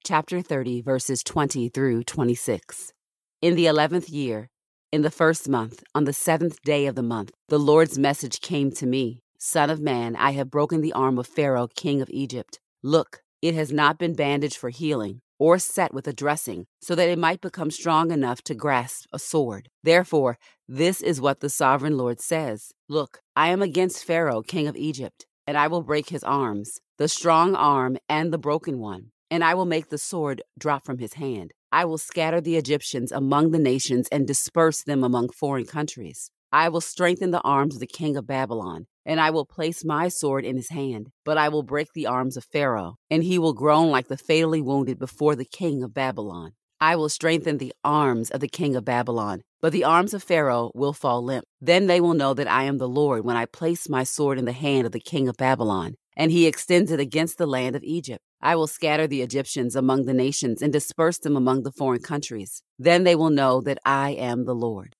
chapter 0.05 0.43
30, 0.43 0.81
verses 0.83 1.25
20 1.25 1.69
through 1.71 2.05
26. 2.05 2.93
In 3.41 3.57
the 3.57 3.67
eleventh 3.67 4.09
year, 4.09 4.49
in 4.93 5.03
the 5.03 5.11
first 5.11 5.49
month, 5.49 5.83
on 5.93 6.05
the 6.05 6.13
seventh 6.13 6.63
day 6.63 6.87
of 6.87 6.95
the 6.95 7.03
month, 7.03 7.33
the 7.49 7.59
Lord's 7.59 7.99
message 7.99 8.41
came 8.41 8.71
to 8.73 8.87
me 8.87 9.23
Son 9.39 9.71
of 9.71 9.81
man, 9.81 10.15
I 10.15 10.33
have 10.33 10.53
broken 10.53 10.83
the 10.83 10.93
arm 10.93 11.19
of 11.19 11.27
Pharaoh, 11.27 11.67
king 11.67 12.01
of 12.01 12.09
Egypt. 12.11 12.61
Look, 12.81 13.23
it 13.43 13.57
has 13.57 13.73
not 13.73 13.99
been 13.99 14.15
bandaged 14.15 14.57
for 14.57 14.71
healing 14.71 15.21
or 15.45 15.59
set 15.59 15.93
with 15.93 16.07
a 16.07 16.13
dressing, 16.13 16.67
so 16.81 16.95
that 16.95 17.09
it 17.09 17.19
might 17.19 17.41
become 17.41 17.71
strong 17.71 18.13
enough 18.13 18.43
to 18.43 18.55
grasp 18.55 19.09
a 19.13 19.19
sword. 19.19 19.69
Therefore, 19.83 20.39
this 20.69 21.01
is 21.01 21.21
what 21.21 21.41
the 21.41 21.51
sovereign 21.51 21.97
Lord 21.97 22.21
says 22.21 22.71
Look, 22.89 23.21
I 23.35 23.49
am 23.49 23.61
against 23.61 24.05
Pharaoh, 24.05 24.43
king 24.43 24.69
of 24.69 24.77
Egypt, 24.77 25.27
and 25.47 25.57
I 25.57 25.67
will 25.67 25.83
break 25.83 26.11
his 26.11 26.23
arms, 26.23 26.79
the 26.97 27.09
strong 27.09 27.57
arm 27.57 27.97
and 28.09 28.33
the 28.33 28.39
broken 28.39 28.79
one 28.79 29.11
and 29.33 29.43
I 29.43 29.55
will 29.55 29.65
make 29.65 29.89
the 29.89 29.97
sword 29.97 30.43
drop 30.59 30.85
from 30.85 30.99
his 30.99 31.15
hand. 31.15 31.53
I 31.73 31.87
will 31.87 31.97
scatter 31.97 32.39
the 32.39 32.57
Egyptians 32.57 33.11
among 33.11 33.51
the 33.51 33.59
nations 33.59 34.07
and 34.13 34.27
disperse 34.27 34.83
them 34.83 35.03
among 35.03 35.31
foreign 35.31 35.65
countries. 35.65 36.31
I 36.55 36.69
will 36.69 36.83
strengthen 36.83 37.31
the 37.31 37.41
arms 37.41 37.77
of 37.77 37.81
the 37.81 37.87
king 37.87 38.15
of 38.15 38.27
Babylon, 38.27 38.87
and 39.07 39.19
I 39.19 39.31
will 39.31 39.47
place 39.47 39.87
my 39.87 40.09
sword 40.09 40.45
in 40.45 40.57
his 40.57 40.69
hand. 40.69 41.09
But 41.25 41.39
I 41.39 41.49
will 41.49 41.63
break 41.63 41.89
the 41.95 42.07
arms 42.07 42.37
of 42.37 42.45
Pharaoh, 42.45 42.97
and 43.11 43.25
he 43.25 43.39
will 43.39 43.55
groan 43.55 43.91
like 43.91 44.09
the 44.09 44.19
fatally 44.19 44.61
wounded 44.61 44.99
before 44.99 45.35
the 45.35 45.47
king 45.47 45.83
of 45.83 45.95
Babylon. 45.95 46.53
I 46.79 46.97
will 46.97 47.09
strengthen 47.09 47.57
the 47.57 47.73
arms 47.83 48.29
of 48.31 48.41
the 48.41 48.49
king 48.49 48.77
of 48.77 48.85
Babylon, 48.85 49.43
but 49.63 49.73
the 49.73 49.85
arms 49.85 50.13
of 50.13 50.23
Pharaoh 50.23 50.73
will 50.75 50.93
fall 50.93 51.25
limp. 51.25 51.45
Then 51.61 51.87
they 51.87 52.01
will 52.01 52.13
know 52.13 52.35
that 52.35 52.51
I 52.51 52.65
am 52.65 52.77
the 52.77 52.89
Lord 52.89 53.25
when 53.25 53.37
I 53.37 53.47
place 53.47 53.89
my 53.89 54.05
sword 54.05 54.39
in 54.39 54.45
the 54.45 54.53
hand 54.53 54.85
of 54.85 54.93
the 54.93 55.01
king 55.01 55.29
of 55.29 55.37
Babylon, 55.37 55.95
and 56.17 56.31
he 56.31 56.47
extends 56.47 56.91
it 56.91 57.01
against 57.01 57.39
the 57.39 57.47
land 57.47 57.77
of 57.77 57.85
Egypt. 57.85 58.23
I 58.43 58.57
will 58.57 58.67
scatter 58.67 59.07
the 59.07 59.23
Egyptians 59.23 59.77
among 59.77 60.05
the 60.05 60.13
nations 60.13 60.61
and 60.61 60.73
disperse 60.73 61.19
them 61.19 61.37
among 61.37 61.63
the 61.63 61.71
foreign 61.71 62.03
countries. 62.03 62.63
Then 62.79 63.05
they 63.05 63.15
will 63.15 63.31
know 63.31 63.61
that 63.61 63.79
I 63.87 64.11
am 64.11 64.45
the 64.45 64.55
Lord. 64.55 64.97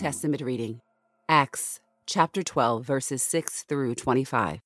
Testament 0.00 0.40
reading 0.40 0.80
Acts 1.28 1.78
chapter 2.06 2.42
12, 2.42 2.86
verses 2.86 3.22
6 3.22 3.64
through 3.64 3.94
25. 3.94 4.60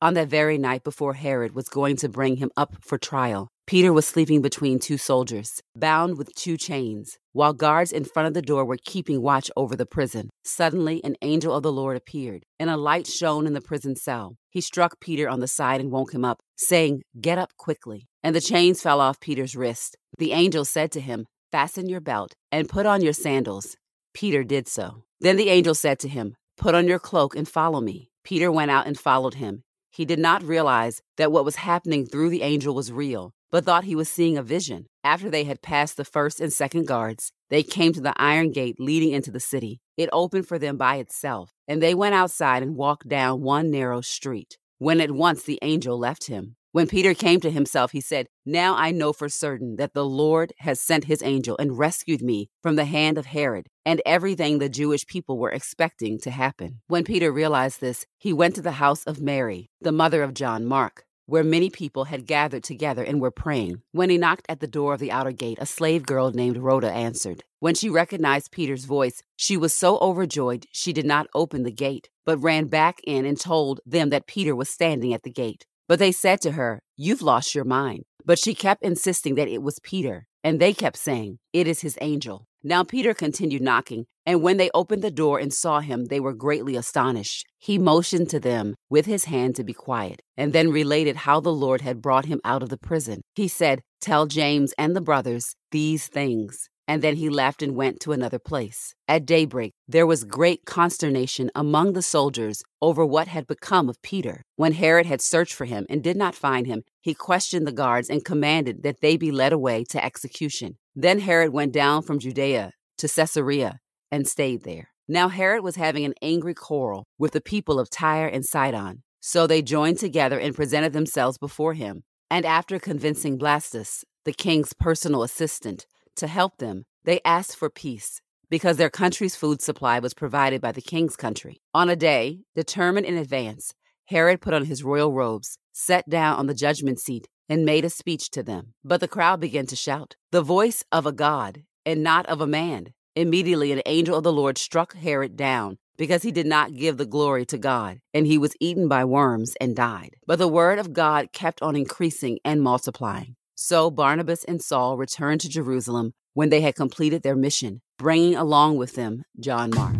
On 0.00 0.14
that 0.14 0.28
very 0.28 0.56
night 0.56 0.84
before 0.84 1.14
Herod 1.14 1.52
was 1.52 1.68
going 1.68 1.96
to 1.96 2.08
bring 2.08 2.36
him 2.36 2.52
up 2.56 2.76
for 2.80 2.96
trial, 2.96 3.48
Peter 3.66 3.92
was 3.92 4.06
sleeping 4.06 4.40
between 4.40 4.78
two 4.78 4.96
soldiers, 4.96 5.60
bound 5.74 6.16
with 6.16 6.32
two 6.36 6.56
chains, 6.56 7.18
while 7.32 7.52
guards 7.52 7.90
in 7.90 8.04
front 8.04 8.28
of 8.28 8.34
the 8.34 8.40
door 8.40 8.64
were 8.64 8.78
keeping 8.84 9.20
watch 9.20 9.50
over 9.56 9.74
the 9.74 9.84
prison. 9.84 10.30
Suddenly, 10.44 11.02
an 11.02 11.16
angel 11.22 11.56
of 11.56 11.64
the 11.64 11.72
Lord 11.72 11.96
appeared, 11.96 12.44
and 12.60 12.70
a 12.70 12.76
light 12.76 13.08
shone 13.08 13.48
in 13.48 13.54
the 13.54 13.60
prison 13.60 13.96
cell. 13.96 14.36
He 14.48 14.60
struck 14.60 15.00
Peter 15.00 15.28
on 15.28 15.40
the 15.40 15.48
side 15.48 15.80
and 15.80 15.90
woke 15.90 16.14
him 16.14 16.24
up, 16.24 16.38
saying, 16.56 17.02
Get 17.20 17.36
up 17.36 17.50
quickly. 17.56 18.06
And 18.22 18.32
the 18.32 18.40
chains 18.40 18.80
fell 18.80 19.00
off 19.00 19.18
Peter's 19.18 19.56
wrist. 19.56 19.96
The 20.18 20.30
angel 20.30 20.64
said 20.64 20.92
to 20.92 21.00
him, 21.00 21.26
Fasten 21.50 21.88
your 21.88 22.00
belt 22.00 22.34
and 22.52 22.68
put 22.68 22.86
on 22.86 23.02
your 23.02 23.12
sandals. 23.12 23.76
Peter 24.18 24.42
did 24.42 24.66
so. 24.66 25.04
Then 25.20 25.36
the 25.36 25.48
angel 25.48 25.74
said 25.74 25.98
to 26.00 26.08
him, 26.08 26.34
Put 26.56 26.74
on 26.74 26.88
your 26.88 26.98
cloak 26.98 27.36
and 27.36 27.48
follow 27.48 27.80
me. 27.80 28.10
Peter 28.24 28.50
went 28.50 28.70
out 28.70 28.88
and 28.88 28.98
followed 28.98 29.34
him. 29.34 29.62
He 29.92 30.04
did 30.04 30.18
not 30.18 30.42
realize 30.42 31.00
that 31.16 31.30
what 31.30 31.44
was 31.44 31.56
happening 31.70 32.04
through 32.04 32.30
the 32.30 32.42
angel 32.42 32.74
was 32.74 32.90
real 32.90 33.32
but 33.50 33.64
thought 33.64 33.84
he 33.84 33.94
was 33.94 34.10
seeing 34.10 34.36
a 34.36 34.42
vision. 34.42 34.86
After 35.02 35.30
they 35.30 35.44
had 35.44 35.62
passed 35.62 35.96
the 35.96 36.04
first 36.04 36.40
and 36.40 36.52
second 36.52 36.86
guards, 36.86 37.32
they 37.50 37.62
came 37.62 37.92
to 37.94 38.00
the 38.00 38.14
iron 38.16 38.52
gate 38.52 38.76
leading 38.78 39.12
into 39.12 39.30
the 39.30 39.40
city. 39.40 39.80
It 39.96 40.10
opened 40.12 40.46
for 40.46 40.58
them 40.58 40.76
by 40.76 40.96
itself, 40.96 41.52
and 41.66 41.82
they 41.82 41.94
went 41.94 42.14
outside 42.14 42.62
and 42.62 42.76
walked 42.76 43.08
down 43.08 43.40
one 43.40 43.70
narrow 43.70 44.00
street. 44.00 44.58
When 44.78 45.00
at 45.00 45.10
once 45.10 45.42
the 45.42 45.58
angel 45.62 45.98
left 45.98 46.26
him. 46.26 46.56
When 46.72 46.86
Peter 46.86 47.14
came 47.14 47.40
to 47.40 47.50
himself, 47.50 47.92
he 47.92 48.00
said, 48.00 48.28
Now 48.44 48.76
I 48.76 48.90
know 48.90 49.12
for 49.12 49.28
certain 49.28 49.76
that 49.76 49.94
the 49.94 50.04
Lord 50.04 50.52
has 50.58 50.80
sent 50.80 51.04
his 51.04 51.22
angel 51.22 51.56
and 51.58 51.78
rescued 51.78 52.20
me 52.20 52.50
from 52.62 52.76
the 52.76 52.84
hand 52.84 53.16
of 53.16 53.26
Herod 53.26 53.68
and 53.86 54.02
everything 54.04 54.58
the 54.58 54.68
Jewish 54.68 55.06
people 55.06 55.38
were 55.38 55.50
expecting 55.50 56.18
to 56.20 56.30
happen. 56.30 56.80
When 56.86 57.04
Peter 57.04 57.32
realized 57.32 57.80
this, 57.80 58.04
he 58.18 58.34
went 58.34 58.54
to 58.56 58.62
the 58.62 58.72
house 58.72 59.02
of 59.04 59.20
Mary, 59.20 59.70
the 59.80 59.92
mother 59.92 60.22
of 60.22 60.34
John 60.34 60.66
Mark 60.66 61.04
where 61.28 61.44
many 61.44 61.68
people 61.68 62.04
had 62.04 62.26
gathered 62.26 62.64
together 62.64 63.04
and 63.04 63.20
were 63.20 63.30
praying. 63.30 63.82
When 63.92 64.08
he 64.08 64.16
knocked 64.16 64.46
at 64.48 64.60
the 64.60 64.66
door 64.66 64.94
of 64.94 64.98
the 64.98 65.12
outer 65.12 65.30
gate, 65.30 65.58
a 65.60 65.66
slave 65.66 66.06
girl 66.06 66.30
named 66.30 66.56
Rhoda 66.56 66.90
answered. 66.90 67.44
When 67.60 67.74
she 67.74 67.90
recognized 67.90 68.50
Peter's 68.50 68.86
voice, 68.86 69.22
she 69.36 69.54
was 69.54 69.74
so 69.74 69.98
overjoyed 69.98 70.64
she 70.72 70.94
did 70.94 71.04
not 71.04 71.26
open 71.34 71.64
the 71.64 71.70
gate, 71.70 72.08
but 72.24 72.38
ran 72.38 72.68
back 72.68 73.00
in 73.06 73.26
and 73.26 73.38
told 73.38 73.80
them 73.84 74.08
that 74.08 74.26
Peter 74.26 74.56
was 74.56 74.70
standing 74.70 75.12
at 75.12 75.22
the 75.22 75.30
gate. 75.30 75.66
But 75.88 75.98
they 75.98 76.12
said 76.12 76.40
to 76.42 76.52
her, 76.52 76.80
You've 76.96 77.22
lost 77.22 77.54
your 77.54 77.64
mind. 77.64 78.04
But 78.24 78.38
she 78.38 78.54
kept 78.54 78.82
insisting 78.82 79.36
that 79.36 79.48
it 79.48 79.62
was 79.62 79.80
Peter, 79.82 80.26
and 80.44 80.60
they 80.60 80.74
kept 80.74 80.98
saying, 80.98 81.38
It 81.54 81.66
is 81.66 81.80
his 81.80 81.96
angel. 82.02 82.44
Now 82.62 82.84
Peter 82.84 83.14
continued 83.14 83.62
knocking, 83.62 84.04
and 84.26 84.42
when 84.42 84.58
they 84.58 84.70
opened 84.74 85.02
the 85.02 85.10
door 85.10 85.38
and 85.38 85.52
saw 85.52 85.80
him, 85.80 86.06
they 86.06 86.20
were 86.20 86.34
greatly 86.34 86.76
astonished. 86.76 87.46
He 87.58 87.78
motioned 87.78 88.28
to 88.30 88.40
them 88.40 88.74
with 88.90 89.06
his 89.06 89.24
hand 89.24 89.56
to 89.56 89.64
be 89.64 89.72
quiet, 89.72 90.20
and 90.36 90.52
then 90.52 90.70
related 90.70 91.16
how 91.16 91.40
the 91.40 91.52
Lord 91.52 91.80
had 91.80 92.02
brought 92.02 92.26
him 92.26 92.40
out 92.44 92.62
of 92.62 92.68
the 92.68 92.76
prison. 92.76 93.22
He 93.34 93.48
said, 93.48 93.80
Tell 94.02 94.26
James 94.26 94.74
and 94.76 94.94
the 94.94 95.00
brothers 95.00 95.54
these 95.70 96.06
things 96.08 96.68
and 96.88 97.02
then 97.02 97.16
he 97.16 97.28
left 97.28 97.62
and 97.62 97.76
went 97.76 98.00
to 98.00 98.12
another 98.12 98.38
place. 98.38 98.94
At 99.06 99.26
daybreak, 99.26 99.74
there 99.86 100.06
was 100.06 100.24
great 100.24 100.64
consternation 100.64 101.50
among 101.54 101.92
the 101.92 102.02
soldiers 102.02 102.62
over 102.80 103.04
what 103.04 103.28
had 103.28 103.46
become 103.46 103.90
of 103.90 104.00
Peter. 104.00 104.42
When 104.56 104.72
Herod 104.72 105.04
had 105.04 105.20
searched 105.20 105.52
for 105.52 105.66
him 105.66 105.84
and 105.90 106.02
did 106.02 106.16
not 106.16 106.34
find 106.34 106.66
him, 106.66 106.82
he 107.02 107.12
questioned 107.12 107.66
the 107.66 107.72
guards 107.72 108.08
and 108.08 108.24
commanded 108.24 108.82
that 108.82 109.02
they 109.02 109.18
be 109.18 109.30
led 109.30 109.52
away 109.52 109.84
to 109.90 110.02
execution. 110.02 110.78
Then 110.96 111.20
Herod 111.20 111.52
went 111.52 111.72
down 111.72 112.02
from 112.02 112.18
Judea 112.18 112.72
to 112.96 113.08
Caesarea 113.08 113.80
and 114.10 114.26
stayed 114.26 114.64
there. 114.64 114.88
Now 115.06 115.28
Herod 115.28 115.62
was 115.62 115.76
having 115.76 116.06
an 116.06 116.14
angry 116.22 116.54
quarrel 116.54 117.04
with 117.18 117.32
the 117.32 117.40
people 117.42 117.78
of 117.78 117.90
Tyre 117.90 118.26
and 118.26 118.44
Sidon. 118.44 119.02
So 119.20 119.46
they 119.46 119.60
joined 119.62 119.98
together 119.98 120.38
and 120.38 120.54
presented 120.54 120.94
themselves 120.94 121.36
before 121.36 121.74
him. 121.74 122.04
And 122.30 122.46
after 122.46 122.78
convincing 122.78 123.38
Blastus, 123.38 124.04
the 124.24 124.32
king's 124.32 124.72
personal 124.74 125.22
assistant, 125.22 125.86
to 126.18 126.26
help 126.26 126.58
them, 126.58 126.84
they 127.04 127.20
asked 127.24 127.56
for 127.56 127.70
peace 127.70 128.20
because 128.50 128.76
their 128.76 128.90
country's 128.90 129.36
food 129.36 129.60
supply 129.60 129.98
was 129.98 130.14
provided 130.14 130.60
by 130.60 130.72
the 130.72 130.82
king's 130.82 131.16
country. 131.16 131.60
On 131.74 131.88
a 131.88 131.96
day 131.96 132.40
determined 132.54 133.06
in 133.06 133.16
advance, 133.16 133.74
Herod 134.06 134.40
put 134.40 134.54
on 134.54 134.64
his 134.64 134.84
royal 134.84 135.12
robes, 135.12 135.58
sat 135.72 136.08
down 136.08 136.38
on 136.38 136.46
the 136.46 136.54
judgment 136.54 136.98
seat, 136.98 137.28
and 137.48 137.64
made 137.64 137.84
a 137.84 137.90
speech 137.90 138.30
to 138.30 138.42
them. 138.42 138.74
But 138.84 139.00
the 139.00 139.08
crowd 139.08 139.40
began 139.40 139.66
to 139.66 139.76
shout, 139.76 140.16
The 140.32 140.42
voice 140.42 140.84
of 140.92 141.06
a 141.06 141.12
God 141.12 141.62
and 141.84 142.02
not 142.02 142.26
of 142.26 142.40
a 142.40 142.46
man. 142.46 142.88
Immediately, 143.16 143.72
an 143.72 143.82
angel 143.86 144.16
of 144.16 144.24
the 144.24 144.32
Lord 144.32 144.58
struck 144.58 144.94
Herod 144.94 145.36
down 145.36 145.78
because 145.96 146.22
he 146.22 146.30
did 146.30 146.46
not 146.46 146.74
give 146.74 146.96
the 146.96 147.06
glory 147.06 147.44
to 147.46 147.58
God, 147.58 147.98
and 148.14 148.26
he 148.26 148.38
was 148.38 148.54
eaten 148.60 148.86
by 148.86 149.04
worms 149.04 149.54
and 149.60 149.74
died. 149.74 150.14
But 150.26 150.38
the 150.38 150.46
word 150.46 150.78
of 150.78 150.92
God 150.92 151.32
kept 151.32 151.60
on 151.60 151.74
increasing 151.74 152.38
and 152.44 152.62
multiplying. 152.62 153.34
So 153.60 153.90
Barnabas 153.90 154.44
and 154.44 154.62
Saul 154.62 154.96
returned 154.96 155.40
to 155.40 155.48
Jerusalem 155.48 156.14
when 156.32 156.48
they 156.48 156.60
had 156.60 156.76
completed 156.76 157.24
their 157.24 157.34
mission, 157.34 157.80
bringing 157.98 158.36
along 158.36 158.76
with 158.76 158.94
them 158.94 159.24
John 159.40 159.70
Mark. 159.70 159.96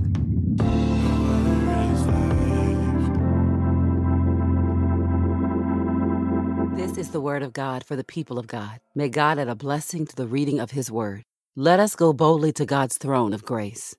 This 6.76 6.96
is 6.96 7.10
the 7.10 7.20
word 7.20 7.42
of 7.42 7.52
God 7.52 7.82
for 7.82 7.96
the 7.96 8.04
people 8.04 8.38
of 8.38 8.46
God. 8.46 8.78
May 8.94 9.08
God 9.08 9.40
add 9.40 9.48
a 9.48 9.56
blessing 9.56 10.06
to 10.06 10.14
the 10.14 10.28
reading 10.28 10.60
of 10.60 10.70
his 10.70 10.88
word. 10.88 11.24
Let 11.56 11.80
us 11.80 11.96
go 11.96 12.12
boldly 12.12 12.52
to 12.52 12.64
God's 12.64 12.96
throne 12.96 13.32
of 13.32 13.44
grace. 13.44 13.96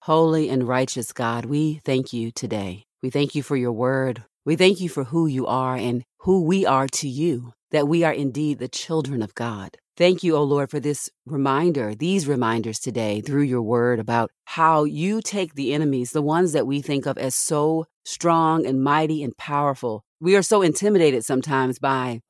Holy 0.00 0.48
and 0.48 0.66
righteous 0.66 1.12
God, 1.12 1.44
we 1.44 1.82
thank 1.84 2.14
you 2.14 2.30
today. 2.30 2.84
We 3.02 3.10
thank 3.10 3.34
you 3.34 3.42
for 3.42 3.56
your 3.56 3.72
word. 3.72 4.24
We 4.46 4.56
thank 4.56 4.80
you 4.80 4.88
for 4.88 5.04
who 5.04 5.26
you 5.26 5.46
are 5.46 5.76
and 5.76 6.02
who 6.20 6.44
we 6.44 6.64
are 6.64 6.88
to 6.88 7.08
you 7.08 7.52
that 7.72 7.88
we 7.88 8.04
are 8.04 8.12
indeed 8.12 8.58
the 8.58 8.68
children 8.68 9.22
of 9.22 9.34
God. 9.34 9.76
Thank 9.96 10.22
you, 10.22 10.36
O 10.36 10.42
Lord, 10.42 10.70
for 10.70 10.80
this 10.80 11.10
reminder, 11.26 11.94
these 11.94 12.28
reminders 12.28 12.78
today 12.78 13.20
through 13.20 13.42
your 13.42 13.62
word 13.62 13.98
about 13.98 14.30
how 14.44 14.84
you 14.84 15.20
take 15.20 15.54
the 15.54 15.74
enemies, 15.74 16.12
the 16.12 16.22
ones 16.22 16.52
that 16.52 16.66
we 16.66 16.80
think 16.80 17.04
of 17.06 17.18
as 17.18 17.34
so 17.34 17.86
strong 18.04 18.64
and 18.66 18.82
mighty 18.82 19.22
and 19.22 19.36
powerful. 19.36 20.04
We 20.20 20.36
are 20.36 20.42
so 20.42 20.62
intimidated 20.62 21.24
sometimes 21.24 21.78
by 21.78 22.20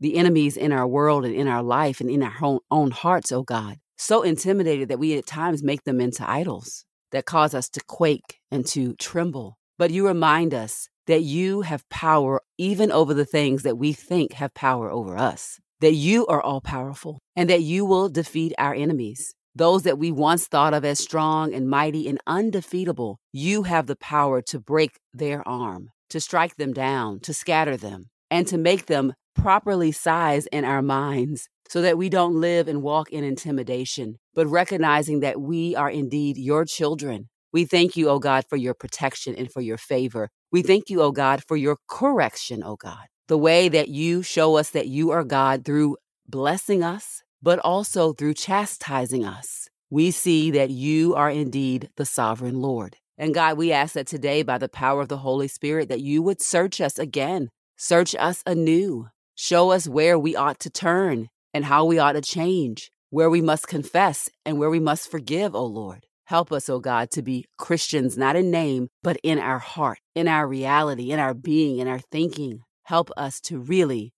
the 0.00 0.16
enemies 0.16 0.56
in 0.56 0.72
our 0.72 0.86
world 0.86 1.24
and 1.26 1.34
in 1.34 1.46
our 1.46 1.62
life 1.62 2.00
and 2.00 2.10
in 2.10 2.22
our 2.22 2.36
own, 2.40 2.60
own 2.70 2.90
hearts, 2.90 3.32
O 3.32 3.42
God. 3.42 3.76
So 3.98 4.22
intimidated 4.22 4.88
that 4.88 4.98
we 4.98 5.18
at 5.18 5.26
times 5.26 5.62
make 5.62 5.84
them 5.84 6.00
into 6.00 6.28
idols 6.28 6.86
that 7.12 7.26
cause 7.26 7.54
us 7.54 7.68
to 7.70 7.80
quake 7.86 8.38
and 8.50 8.66
to 8.68 8.94
tremble. 8.94 9.58
But 9.78 9.90
you 9.90 10.06
remind 10.06 10.54
us 10.54 10.88
that 11.10 11.22
you 11.22 11.62
have 11.62 11.88
power 11.88 12.40
even 12.56 12.92
over 12.92 13.12
the 13.14 13.24
things 13.24 13.62
that 13.64 13.76
we 13.76 13.92
think 13.92 14.34
have 14.34 14.54
power 14.54 14.90
over 14.90 15.16
us, 15.16 15.58
that 15.80 15.94
you 15.94 16.26
are 16.28 16.40
all 16.40 16.60
powerful, 16.60 17.18
and 17.34 17.50
that 17.50 17.62
you 17.62 17.84
will 17.84 18.08
defeat 18.08 18.52
our 18.58 18.74
enemies. 18.74 19.34
those 19.54 19.82
that 19.82 19.98
we 19.98 20.12
once 20.12 20.46
thought 20.46 20.74
of 20.74 20.84
as 20.84 20.98
strong 20.98 21.52
and 21.52 21.68
mighty 21.68 22.08
and 22.08 22.18
undefeatable, 22.26 23.18
you 23.32 23.64
have 23.64 23.86
the 23.86 23.96
power 23.96 24.40
to 24.40 24.60
break 24.60 24.92
their 25.12 25.46
arm, 25.46 25.90
to 26.08 26.20
strike 26.20 26.56
them 26.56 26.72
down, 26.72 27.20
to 27.20 27.34
scatter 27.34 27.76
them, 27.76 28.04
and 28.30 28.46
to 28.46 28.56
make 28.56 28.86
them 28.86 29.12
properly 29.34 29.92
sized 29.92 30.48
in 30.52 30.64
our 30.64 30.82
minds 30.82 31.48
so 31.68 31.82
that 31.82 31.98
we 31.98 32.08
don't 32.08 32.40
live 32.40 32.68
and 32.68 32.82
walk 32.82 33.10
in 33.10 33.22
intimidation, 33.24 34.16
but 34.34 34.46
recognizing 34.46 35.20
that 35.20 35.40
we 35.40 35.74
are 35.76 35.90
indeed 35.90 36.36
your 36.36 36.64
children. 36.64 37.28
We 37.52 37.64
thank 37.64 37.96
you, 37.96 38.08
O 38.08 38.18
God, 38.18 38.44
for 38.48 38.56
your 38.56 38.74
protection 38.74 39.34
and 39.34 39.50
for 39.50 39.60
your 39.60 39.78
favor. 39.78 40.28
We 40.52 40.62
thank 40.62 40.88
you, 40.88 41.02
O 41.02 41.10
God, 41.10 41.42
for 41.46 41.56
your 41.56 41.76
correction, 41.88 42.62
O 42.62 42.76
God. 42.76 43.06
The 43.28 43.38
way 43.38 43.68
that 43.68 43.88
you 43.88 44.22
show 44.22 44.56
us 44.56 44.70
that 44.70 44.88
you 44.88 45.10
are 45.10 45.24
God 45.24 45.64
through 45.64 45.96
blessing 46.28 46.82
us, 46.82 47.22
but 47.42 47.58
also 47.60 48.12
through 48.12 48.34
chastising 48.34 49.24
us. 49.24 49.68
We 49.90 50.12
see 50.12 50.50
that 50.52 50.70
you 50.70 51.14
are 51.14 51.30
indeed 51.30 51.90
the 51.96 52.04
sovereign 52.04 52.60
Lord. 52.60 52.96
And 53.18 53.34
God, 53.34 53.58
we 53.58 53.72
ask 53.72 53.94
that 53.94 54.06
today, 54.06 54.42
by 54.42 54.58
the 54.58 54.68
power 54.68 55.00
of 55.00 55.08
the 55.08 55.18
Holy 55.18 55.48
Spirit, 55.48 55.88
that 55.88 56.00
you 56.00 56.22
would 56.22 56.40
search 56.40 56.80
us 56.80 56.98
again, 56.98 57.50
search 57.76 58.14
us 58.14 58.42
anew, 58.46 59.08
show 59.34 59.72
us 59.72 59.88
where 59.88 60.18
we 60.18 60.36
ought 60.36 60.60
to 60.60 60.70
turn 60.70 61.28
and 61.52 61.64
how 61.64 61.84
we 61.84 61.98
ought 61.98 62.12
to 62.12 62.22
change, 62.22 62.90
where 63.10 63.28
we 63.28 63.42
must 63.42 63.66
confess 63.66 64.30
and 64.46 64.58
where 64.58 64.70
we 64.70 64.80
must 64.80 65.10
forgive, 65.10 65.54
O 65.54 65.64
Lord. 65.64 66.06
Help 66.30 66.52
us, 66.52 66.68
O 66.68 66.78
God, 66.78 67.10
to 67.10 67.22
be 67.22 67.44
Christians, 67.58 68.16
not 68.16 68.36
in 68.36 68.52
name, 68.52 68.86
but 69.02 69.16
in 69.24 69.40
our 69.40 69.58
heart, 69.58 69.98
in 70.14 70.28
our 70.28 70.46
reality, 70.46 71.10
in 71.10 71.18
our 71.18 71.34
being, 71.34 71.80
in 71.80 71.88
our 71.88 71.98
thinking. 71.98 72.60
Help 72.84 73.10
us 73.16 73.40
to 73.40 73.58
really 73.58 74.12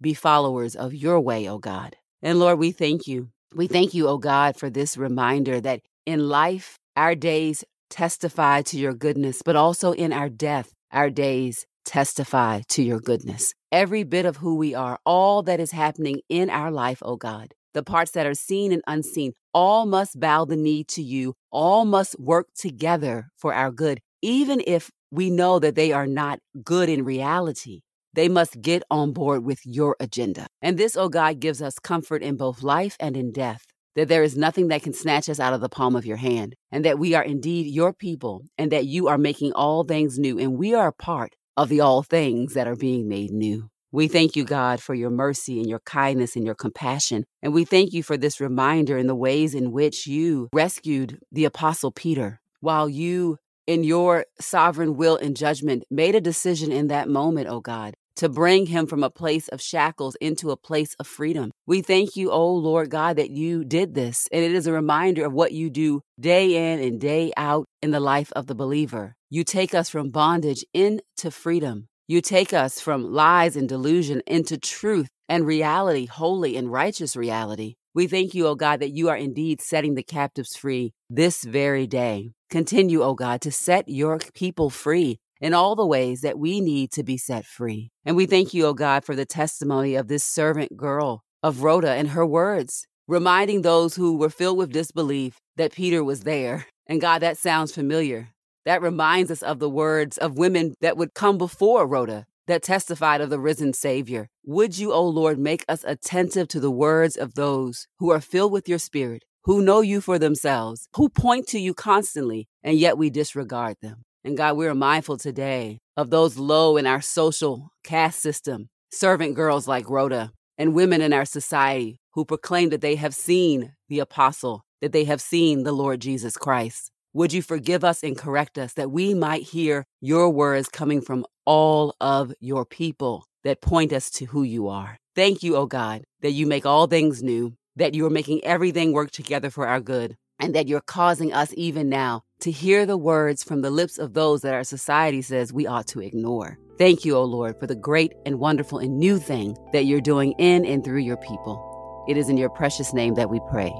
be 0.00 0.14
followers 0.14 0.76
of 0.76 0.94
your 0.94 1.20
way, 1.20 1.48
O 1.48 1.58
God. 1.58 1.96
And 2.22 2.38
Lord, 2.38 2.60
we 2.60 2.70
thank 2.70 3.08
you. 3.08 3.30
We 3.52 3.66
thank 3.66 3.94
you, 3.94 4.06
O 4.06 4.16
God, 4.16 4.54
for 4.54 4.70
this 4.70 4.96
reminder 4.96 5.60
that 5.60 5.80
in 6.06 6.28
life, 6.28 6.78
our 6.96 7.16
days 7.16 7.64
testify 7.90 8.62
to 8.62 8.78
your 8.78 8.94
goodness, 8.94 9.42
but 9.44 9.56
also 9.56 9.90
in 9.90 10.12
our 10.12 10.28
death, 10.28 10.72
our 10.92 11.10
days 11.10 11.66
testify 11.84 12.60
to 12.68 12.82
your 12.84 13.00
goodness. 13.00 13.54
Every 13.72 14.04
bit 14.04 14.24
of 14.24 14.36
who 14.36 14.54
we 14.54 14.76
are, 14.76 15.00
all 15.04 15.42
that 15.42 15.58
is 15.58 15.72
happening 15.72 16.20
in 16.28 16.48
our 16.48 16.70
life, 16.70 17.02
O 17.02 17.16
God, 17.16 17.54
the 17.76 17.82
parts 17.82 18.12
that 18.12 18.26
are 18.26 18.34
seen 18.34 18.72
and 18.72 18.82
unseen, 18.86 19.32
all 19.52 19.84
must 19.84 20.18
bow 20.18 20.46
the 20.46 20.56
knee 20.56 20.82
to 20.84 21.02
you. 21.02 21.34
All 21.52 21.84
must 21.84 22.18
work 22.18 22.48
together 22.56 23.28
for 23.36 23.52
our 23.54 23.70
good, 23.70 24.00
even 24.22 24.62
if 24.66 24.90
we 25.10 25.30
know 25.30 25.58
that 25.58 25.74
they 25.74 25.92
are 25.92 26.06
not 26.06 26.38
good 26.64 26.88
in 26.88 27.04
reality. 27.04 27.82
They 28.14 28.28
must 28.30 28.62
get 28.62 28.82
on 28.90 29.12
board 29.12 29.44
with 29.44 29.60
your 29.64 29.94
agenda. 30.00 30.46
And 30.62 30.78
this, 30.78 30.96
oh 30.96 31.10
God, 31.10 31.38
gives 31.38 31.60
us 31.60 31.78
comfort 31.78 32.22
in 32.22 32.36
both 32.36 32.62
life 32.62 32.96
and 32.98 33.14
in 33.14 33.30
death. 33.30 33.66
That 33.94 34.08
there 34.08 34.22
is 34.22 34.38
nothing 34.38 34.68
that 34.68 34.82
can 34.82 34.94
snatch 34.94 35.28
us 35.28 35.38
out 35.38 35.52
of 35.52 35.60
the 35.60 35.68
palm 35.68 35.96
of 35.96 36.06
your 36.06 36.16
hand, 36.16 36.54
and 36.72 36.82
that 36.84 36.98
we 36.98 37.14
are 37.14 37.24
indeed 37.24 37.66
your 37.66 37.92
people, 37.92 38.42
and 38.56 38.72
that 38.72 38.86
you 38.86 39.08
are 39.08 39.18
making 39.18 39.52
all 39.52 39.84
things 39.84 40.18
new, 40.18 40.38
and 40.38 40.56
we 40.56 40.72
are 40.74 40.88
a 40.88 40.92
part 40.92 41.34
of 41.58 41.68
the 41.68 41.80
all 41.80 42.02
things 42.02 42.54
that 42.54 42.66
are 42.66 42.76
being 42.76 43.06
made 43.06 43.30
new. 43.32 43.68
We 43.92 44.08
thank 44.08 44.34
you, 44.36 44.44
God, 44.44 44.82
for 44.82 44.94
your 44.94 45.10
mercy 45.10 45.60
and 45.60 45.68
your 45.68 45.80
kindness 45.80 46.36
and 46.36 46.44
your 46.44 46.54
compassion. 46.54 47.24
And 47.42 47.54
we 47.54 47.64
thank 47.64 47.92
you 47.92 48.02
for 48.02 48.16
this 48.16 48.40
reminder 48.40 48.98
in 48.98 49.06
the 49.06 49.14
ways 49.14 49.54
in 49.54 49.72
which 49.72 50.06
you 50.06 50.48
rescued 50.52 51.20
the 51.30 51.44
Apostle 51.44 51.92
Peter 51.92 52.40
while 52.60 52.88
you, 52.88 53.38
in 53.66 53.84
your 53.84 54.26
sovereign 54.40 54.96
will 54.96 55.16
and 55.16 55.36
judgment, 55.36 55.84
made 55.90 56.14
a 56.14 56.20
decision 56.20 56.72
in 56.72 56.88
that 56.88 57.08
moment, 57.08 57.48
oh 57.48 57.60
God, 57.60 57.94
to 58.16 58.28
bring 58.28 58.66
him 58.66 58.86
from 58.86 59.04
a 59.04 59.10
place 59.10 59.46
of 59.48 59.60
shackles 59.60 60.16
into 60.16 60.50
a 60.50 60.56
place 60.56 60.94
of 60.98 61.06
freedom. 61.06 61.52
We 61.66 61.82
thank 61.82 62.16
you, 62.16 62.30
oh 62.32 62.54
Lord 62.54 62.90
God, 62.90 63.16
that 63.16 63.30
you 63.30 63.64
did 63.64 63.94
this. 63.94 64.28
And 64.32 64.42
it 64.42 64.52
is 64.52 64.66
a 64.66 64.72
reminder 64.72 65.24
of 65.24 65.32
what 65.32 65.52
you 65.52 65.70
do 65.70 66.00
day 66.18 66.72
in 66.72 66.80
and 66.80 67.00
day 67.00 67.32
out 67.36 67.66
in 67.82 67.92
the 67.92 68.00
life 68.00 68.32
of 68.34 68.46
the 68.46 68.54
believer. 68.54 69.14
You 69.30 69.44
take 69.44 69.74
us 69.74 69.90
from 69.90 70.10
bondage 70.10 70.64
into 70.74 71.30
freedom. 71.30 71.88
You 72.08 72.20
take 72.20 72.52
us 72.52 72.80
from 72.80 73.12
lies 73.12 73.56
and 73.56 73.68
delusion 73.68 74.22
into 74.28 74.56
truth 74.56 75.08
and 75.28 75.44
reality, 75.44 76.06
holy 76.06 76.56
and 76.56 76.70
righteous 76.70 77.16
reality. 77.16 77.74
We 77.94 78.06
thank 78.06 78.32
you, 78.32 78.46
O 78.46 78.54
God, 78.54 78.78
that 78.78 78.92
you 78.92 79.08
are 79.08 79.16
indeed 79.16 79.60
setting 79.60 79.96
the 79.96 80.04
captives 80.04 80.54
free 80.54 80.92
this 81.10 81.42
very 81.42 81.88
day. 81.88 82.30
Continue, 82.48 83.02
O 83.02 83.14
God, 83.14 83.40
to 83.40 83.50
set 83.50 83.88
your 83.88 84.20
people 84.34 84.70
free 84.70 85.18
in 85.40 85.52
all 85.52 85.74
the 85.74 85.84
ways 85.84 86.20
that 86.20 86.38
we 86.38 86.60
need 86.60 86.92
to 86.92 87.02
be 87.02 87.16
set 87.16 87.44
free. 87.44 87.90
And 88.04 88.14
we 88.14 88.26
thank 88.26 88.54
you, 88.54 88.66
O 88.66 88.72
God, 88.72 89.04
for 89.04 89.16
the 89.16 89.26
testimony 89.26 89.96
of 89.96 90.06
this 90.06 90.22
servant 90.22 90.76
girl 90.76 91.24
of 91.42 91.64
Rhoda 91.64 91.90
and 91.90 92.10
her 92.10 92.24
words, 92.24 92.86
reminding 93.08 93.62
those 93.62 93.96
who 93.96 94.16
were 94.16 94.30
filled 94.30 94.58
with 94.58 94.72
disbelief 94.72 95.38
that 95.56 95.72
Peter 95.72 96.04
was 96.04 96.20
there. 96.20 96.66
And 96.86 97.00
God, 97.00 97.18
that 97.22 97.36
sounds 97.36 97.74
familiar. 97.74 98.28
That 98.66 98.82
reminds 98.82 99.30
us 99.30 99.42
of 99.42 99.60
the 99.60 99.70
words 99.70 100.18
of 100.18 100.36
women 100.36 100.74
that 100.80 100.96
would 100.96 101.14
come 101.14 101.38
before 101.38 101.86
Rhoda 101.86 102.26
that 102.46 102.62
testified 102.62 103.20
of 103.20 103.30
the 103.30 103.38
risen 103.38 103.72
Savior. 103.72 104.28
Would 104.44 104.78
you, 104.78 104.92
O 104.92 105.06
Lord, 105.06 105.38
make 105.38 105.64
us 105.68 105.84
attentive 105.84 106.48
to 106.48 106.60
the 106.60 106.70
words 106.70 107.16
of 107.16 107.34
those 107.34 107.86
who 107.98 108.10
are 108.10 108.20
filled 108.20 108.52
with 108.52 108.68
your 108.68 108.78
Spirit, 108.78 109.24
who 109.44 109.62
know 109.62 109.80
you 109.80 110.00
for 110.00 110.18
themselves, 110.18 110.88
who 110.96 111.08
point 111.08 111.46
to 111.48 111.58
you 111.58 111.74
constantly, 111.74 112.48
and 112.62 112.78
yet 112.78 112.98
we 112.98 113.10
disregard 113.10 113.76
them. 113.82 114.02
And 114.24 114.36
God, 114.36 114.56
we 114.56 114.66
are 114.66 114.74
mindful 114.74 115.18
today 115.18 115.78
of 115.96 116.10
those 116.10 116.36
low 116.36 116.76
in 116.76 116.86
our 116.86 117.00
social 117.00 117.70
caste 117.84 118.20
system, 118.20 118.68
servant 118.90 119.34
girls 119.34 119.68
like 119.68 119.88
Rhoda, 119.88 120.32
and 120.58 120.74
women 120.74 121.00
in 121.00 121.12
our 121.12 121.24
society 121.24 122.00
who 122.14 122.24
proclaim 122.24 122.70
that 122.70 122.80
they 122.80 122.96
have 122.96 123.14
seen 123.14 123.74
the 123.88 124.00
apostle, 124.00 124.64
that 124.80 124.92
they 124.92 125.04
have 125.04 125.20
seen 125.20 125.62
the 125.62 125.72
Lord 125.72 126.00
Jesus 126.00 126.36
Christ. 126.36 126.90
Would 127.16 127.32
you 127.32 127.40
forgive 127.40 127.82
us 127.82 128.02
and 128.02 128.14
correct 128.14 128.58
us 128.58 128.74
that 128.74 128.90
we 128.90 129.14
might 129.14 129.40
hear 129.40 129.86
your 130.02 130.28
words 130.28 130.68
coming 130.68 131.00
from 131.00 131.24
all 131.46 131.96
of 131.98 132.34
your 132.40 132.66
people 132.66 133.24
that 133.42 133.62
point 133.62 133.94
us 133.94 134.10
to 134.10 134.26
who 134.26 134.42
you 134.42 134.68
are? 134.68 134.98
Thank 135.14 135.42
you, 135.42 135.56
O 135.56 135.60
oh 135.60 135.66
God, 135.66 136.04
that 136.20 136.32
you 136.32 136.46
make 136.46 136.66
all 136.66 136.86
things 136.86 137.22
new, 137.22 137.54
that 137.74 137.94
you 137.94 138.04
are 138.04 138.10
making 138.10 138.44
everything 138.44 138.92
work 138.92 139.12
together 139.12 139.48
for 139.48 139.66
our 139.66 139.80
good, 139.80 140.18
and 140.38 140.54
that 140.54 140.68
you're 140.68 140.82
causing 140.82 141.32
us 141.32 141.54
even 141.56 141.88
now 141.88 142.20
to 142.40 142.50
hear 142.50 142.84
the 142.84 142.98
words 142.98 143.42
from 143.42 143.62
the 143.62 143.70
lips 143.70 143.96
of 143.96 144.12
those 144.12 144.42
that 144.42 144.52
our 144.52 144.62
society 144.62 145.22
says 145.22 145.54
we 145.54 145.66
ought 145.66 145.86
to 145.86 146.02
ignore. 146.02 146.58
Thank 146.76 147.06
you, 147.06 147.16
O 147.16 147.24
Lord, 147.24 147.58
for 147.58 147.66
the 147.66 147.74
great 147.74 148.12
and 148.26 148.38
wonderful 148.38 148.78
and 148.78 148.98
new 148.98 149.18
thing 149.18 149.56
that 149.72 149.86
you're 149.86 150.02
doing 150.02 150.32
in 150.32 150.66
and 150.66 150.84
through 150.84 151.00
your 151.00 151.16
people. 151.16 152.04
It 152.10 152.18
is 152.18 152.28
in 152.28 152.36
your 152.36 152.50
precious 152.50 152.92
name 152.92 153.14
that 153.14 153.30
we 153.30 153.40
pray. 153.48 153.72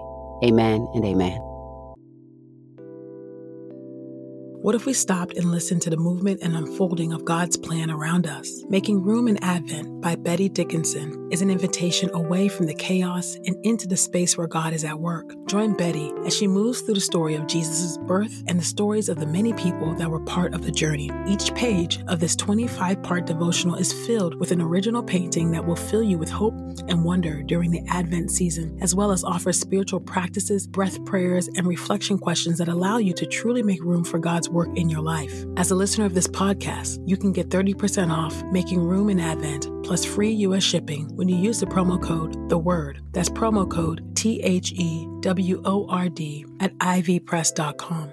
Amen 0.42 0.88
and 0.94 1.04
amen. 1.04 1.55
What 4.66 4.74
if 4.74 4.84
we 4.84 4.94
stopped 4.94 5.36
and 5.36 5.52
listened 5.52 5.82
to 5.82 5.90
the 5.90 5.96
movement 5.96 6.40
and 6.42 6.56
unfolding 6.56 7.12
of 7.12 7.24
God's 7.24 7.56
plan 7.56 7.88
around 7.88 8.26
us? 8.26 8.64
Making 8.68 9.00
Room 9.00 9.28
in 9.28 9.36
Advent 9.44 10.00
by 10.00 10.16
Betty 10.16 10.48
Dickinson 10.48 11.28
is 11.30 11.40
an 11.40 11.50
invitation 11.50 12.10
away 12.14 12.48
from 12.48 12.66
the 12.66 12.74
chaos 12.74 13.36
and 13.44 13.56
into 13.64 13.86
the 13.86 13.96
space 13.96 14.36
where 14.36 14.48
God 14.48 14.72
is 14.72 14.82
at 14.82 14.98
work. 14.98 15.32
Join 15.46 15.76
Betty 15.76 16.12
as 16.24 16.36
she 16.36 16.48
moves 16.48 16.80
through 16.80 16.94
the 16.94 17.00
story 17.00 17.36
of 17.36 17.46
Jesus' 17.46 17.96
birth 17.96 18.42
and 18.48 18.58
the 18.58 18.64
stories 18.64 19.08
of 19.08 19.20
the 19.20 19.26
many 19.26 19.52
people 19.52 19.94
that 19.94 20.10
were 20.10 20.24
part 20.24 20.52
of 20.52 20.62
the 20.62 20.72
journey. 20.72 21.12
Each 21.28 21.54
page 21.54 22.02
of 22.08 22.18
this 22.18 22.34
25 22.34 23.04
part 23.04 23.24
devotional 23.24 23.76
is 23.76 23.92
filled 23.92 24.34
with 24.34 24.50
an 24.50 24.60
original 24.60 25.02
painting 25.04 25.52
that 25.52 25.64
will 25.64 25.76
fill 25.76 26.02
you 26.02 26.18
with 26.18 26.30
hope 26.30 26.54
and 26.88 27.04
wonder 27.04 27.40
during 27.44 27.70
the 27.70 27.84
Advent 27.86 28.32
season, 28.32 28.76
as 28.82 28.96
well 28.96 29.12
as 29.12 29.22
offer 29.22 29.52
spiritual 29.52 30.00
practices, 30.00 30.66
breath 30.66 31.04
prayers, 31.04 31.46
and 31.54 31.68
reflection 31.68 32.18
questions 32.18 32.58
that 32.58 32.66
allow 32.66 32.98
you 32.98 33.12
to 33.12 33.26
truly 33.26 33.62
make 33.62 33.82
room 33.84 34.02
for 34.02 34.18
God's 34.18 34.48
work 34.56 34.76
in 34.76 34.88
your 34.88 35.02
life. 35.02 35.44
As 35.56 35.70
a 35.70 35.74
listener 35.74 36.06
of 36.06 36.14
this 36.14 36.26
podcast, 36.26 36.98
you 37.06 37.16
can 37.16 37.30
get 37.30 37.50
30% 37.50 38.10
off 38.10 38.42
making 38.44 38.80
room 38.80 39.10
in 39.10 39.20
Advent 39.20 39.68
plus 39.84 40.04
free 40.04 40.32
US 40.46 40.64
shipping 40.64 41.14
when 41.14 41.28
you 41.28 41.36
use 41.36 41.60
the 41.60 41.66
promo 41.66 42.02
code 42.02 42.48
The 42.48 42.58
Word. 42.58 43.02
That's 43.12 43.28
promo 43.28 43.70
code 43.70 44.16
T 44.16 44.40
H 44.42 44.72
E 44.72 45.06
W 45.20 45.62
O 45.64 45.86
R 45.88 46.08
D 46.08 46.46
at 46.60 46.74
ivpress.com. 46.78 48.12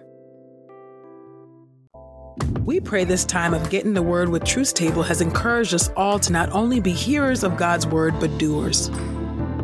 We 2.66 2.80
pray 2.80 3.04
this 3.04 3.26
time 3.26 3.54
of 3.54 3.70
getting 3.70 3.94
the 3.94 4.02
word 4.02 4.30
with 4.30 4.44
Truth 4.44 4.74
Table 4.74 5.04
has 5.04 5.22
encouraged 5.22 5.74
us 5.74 5.90
all 5.96 6.18
to 6.20 6.32
not 6.32 6.50
only 6.52 6.80
be 6.80 6.92
hearers 6.92 7.44
of 7.44 7.58
God's 7.58 7.86
word, 7.86 8.20
but 8.20 8.38
doers. 8.38 8.90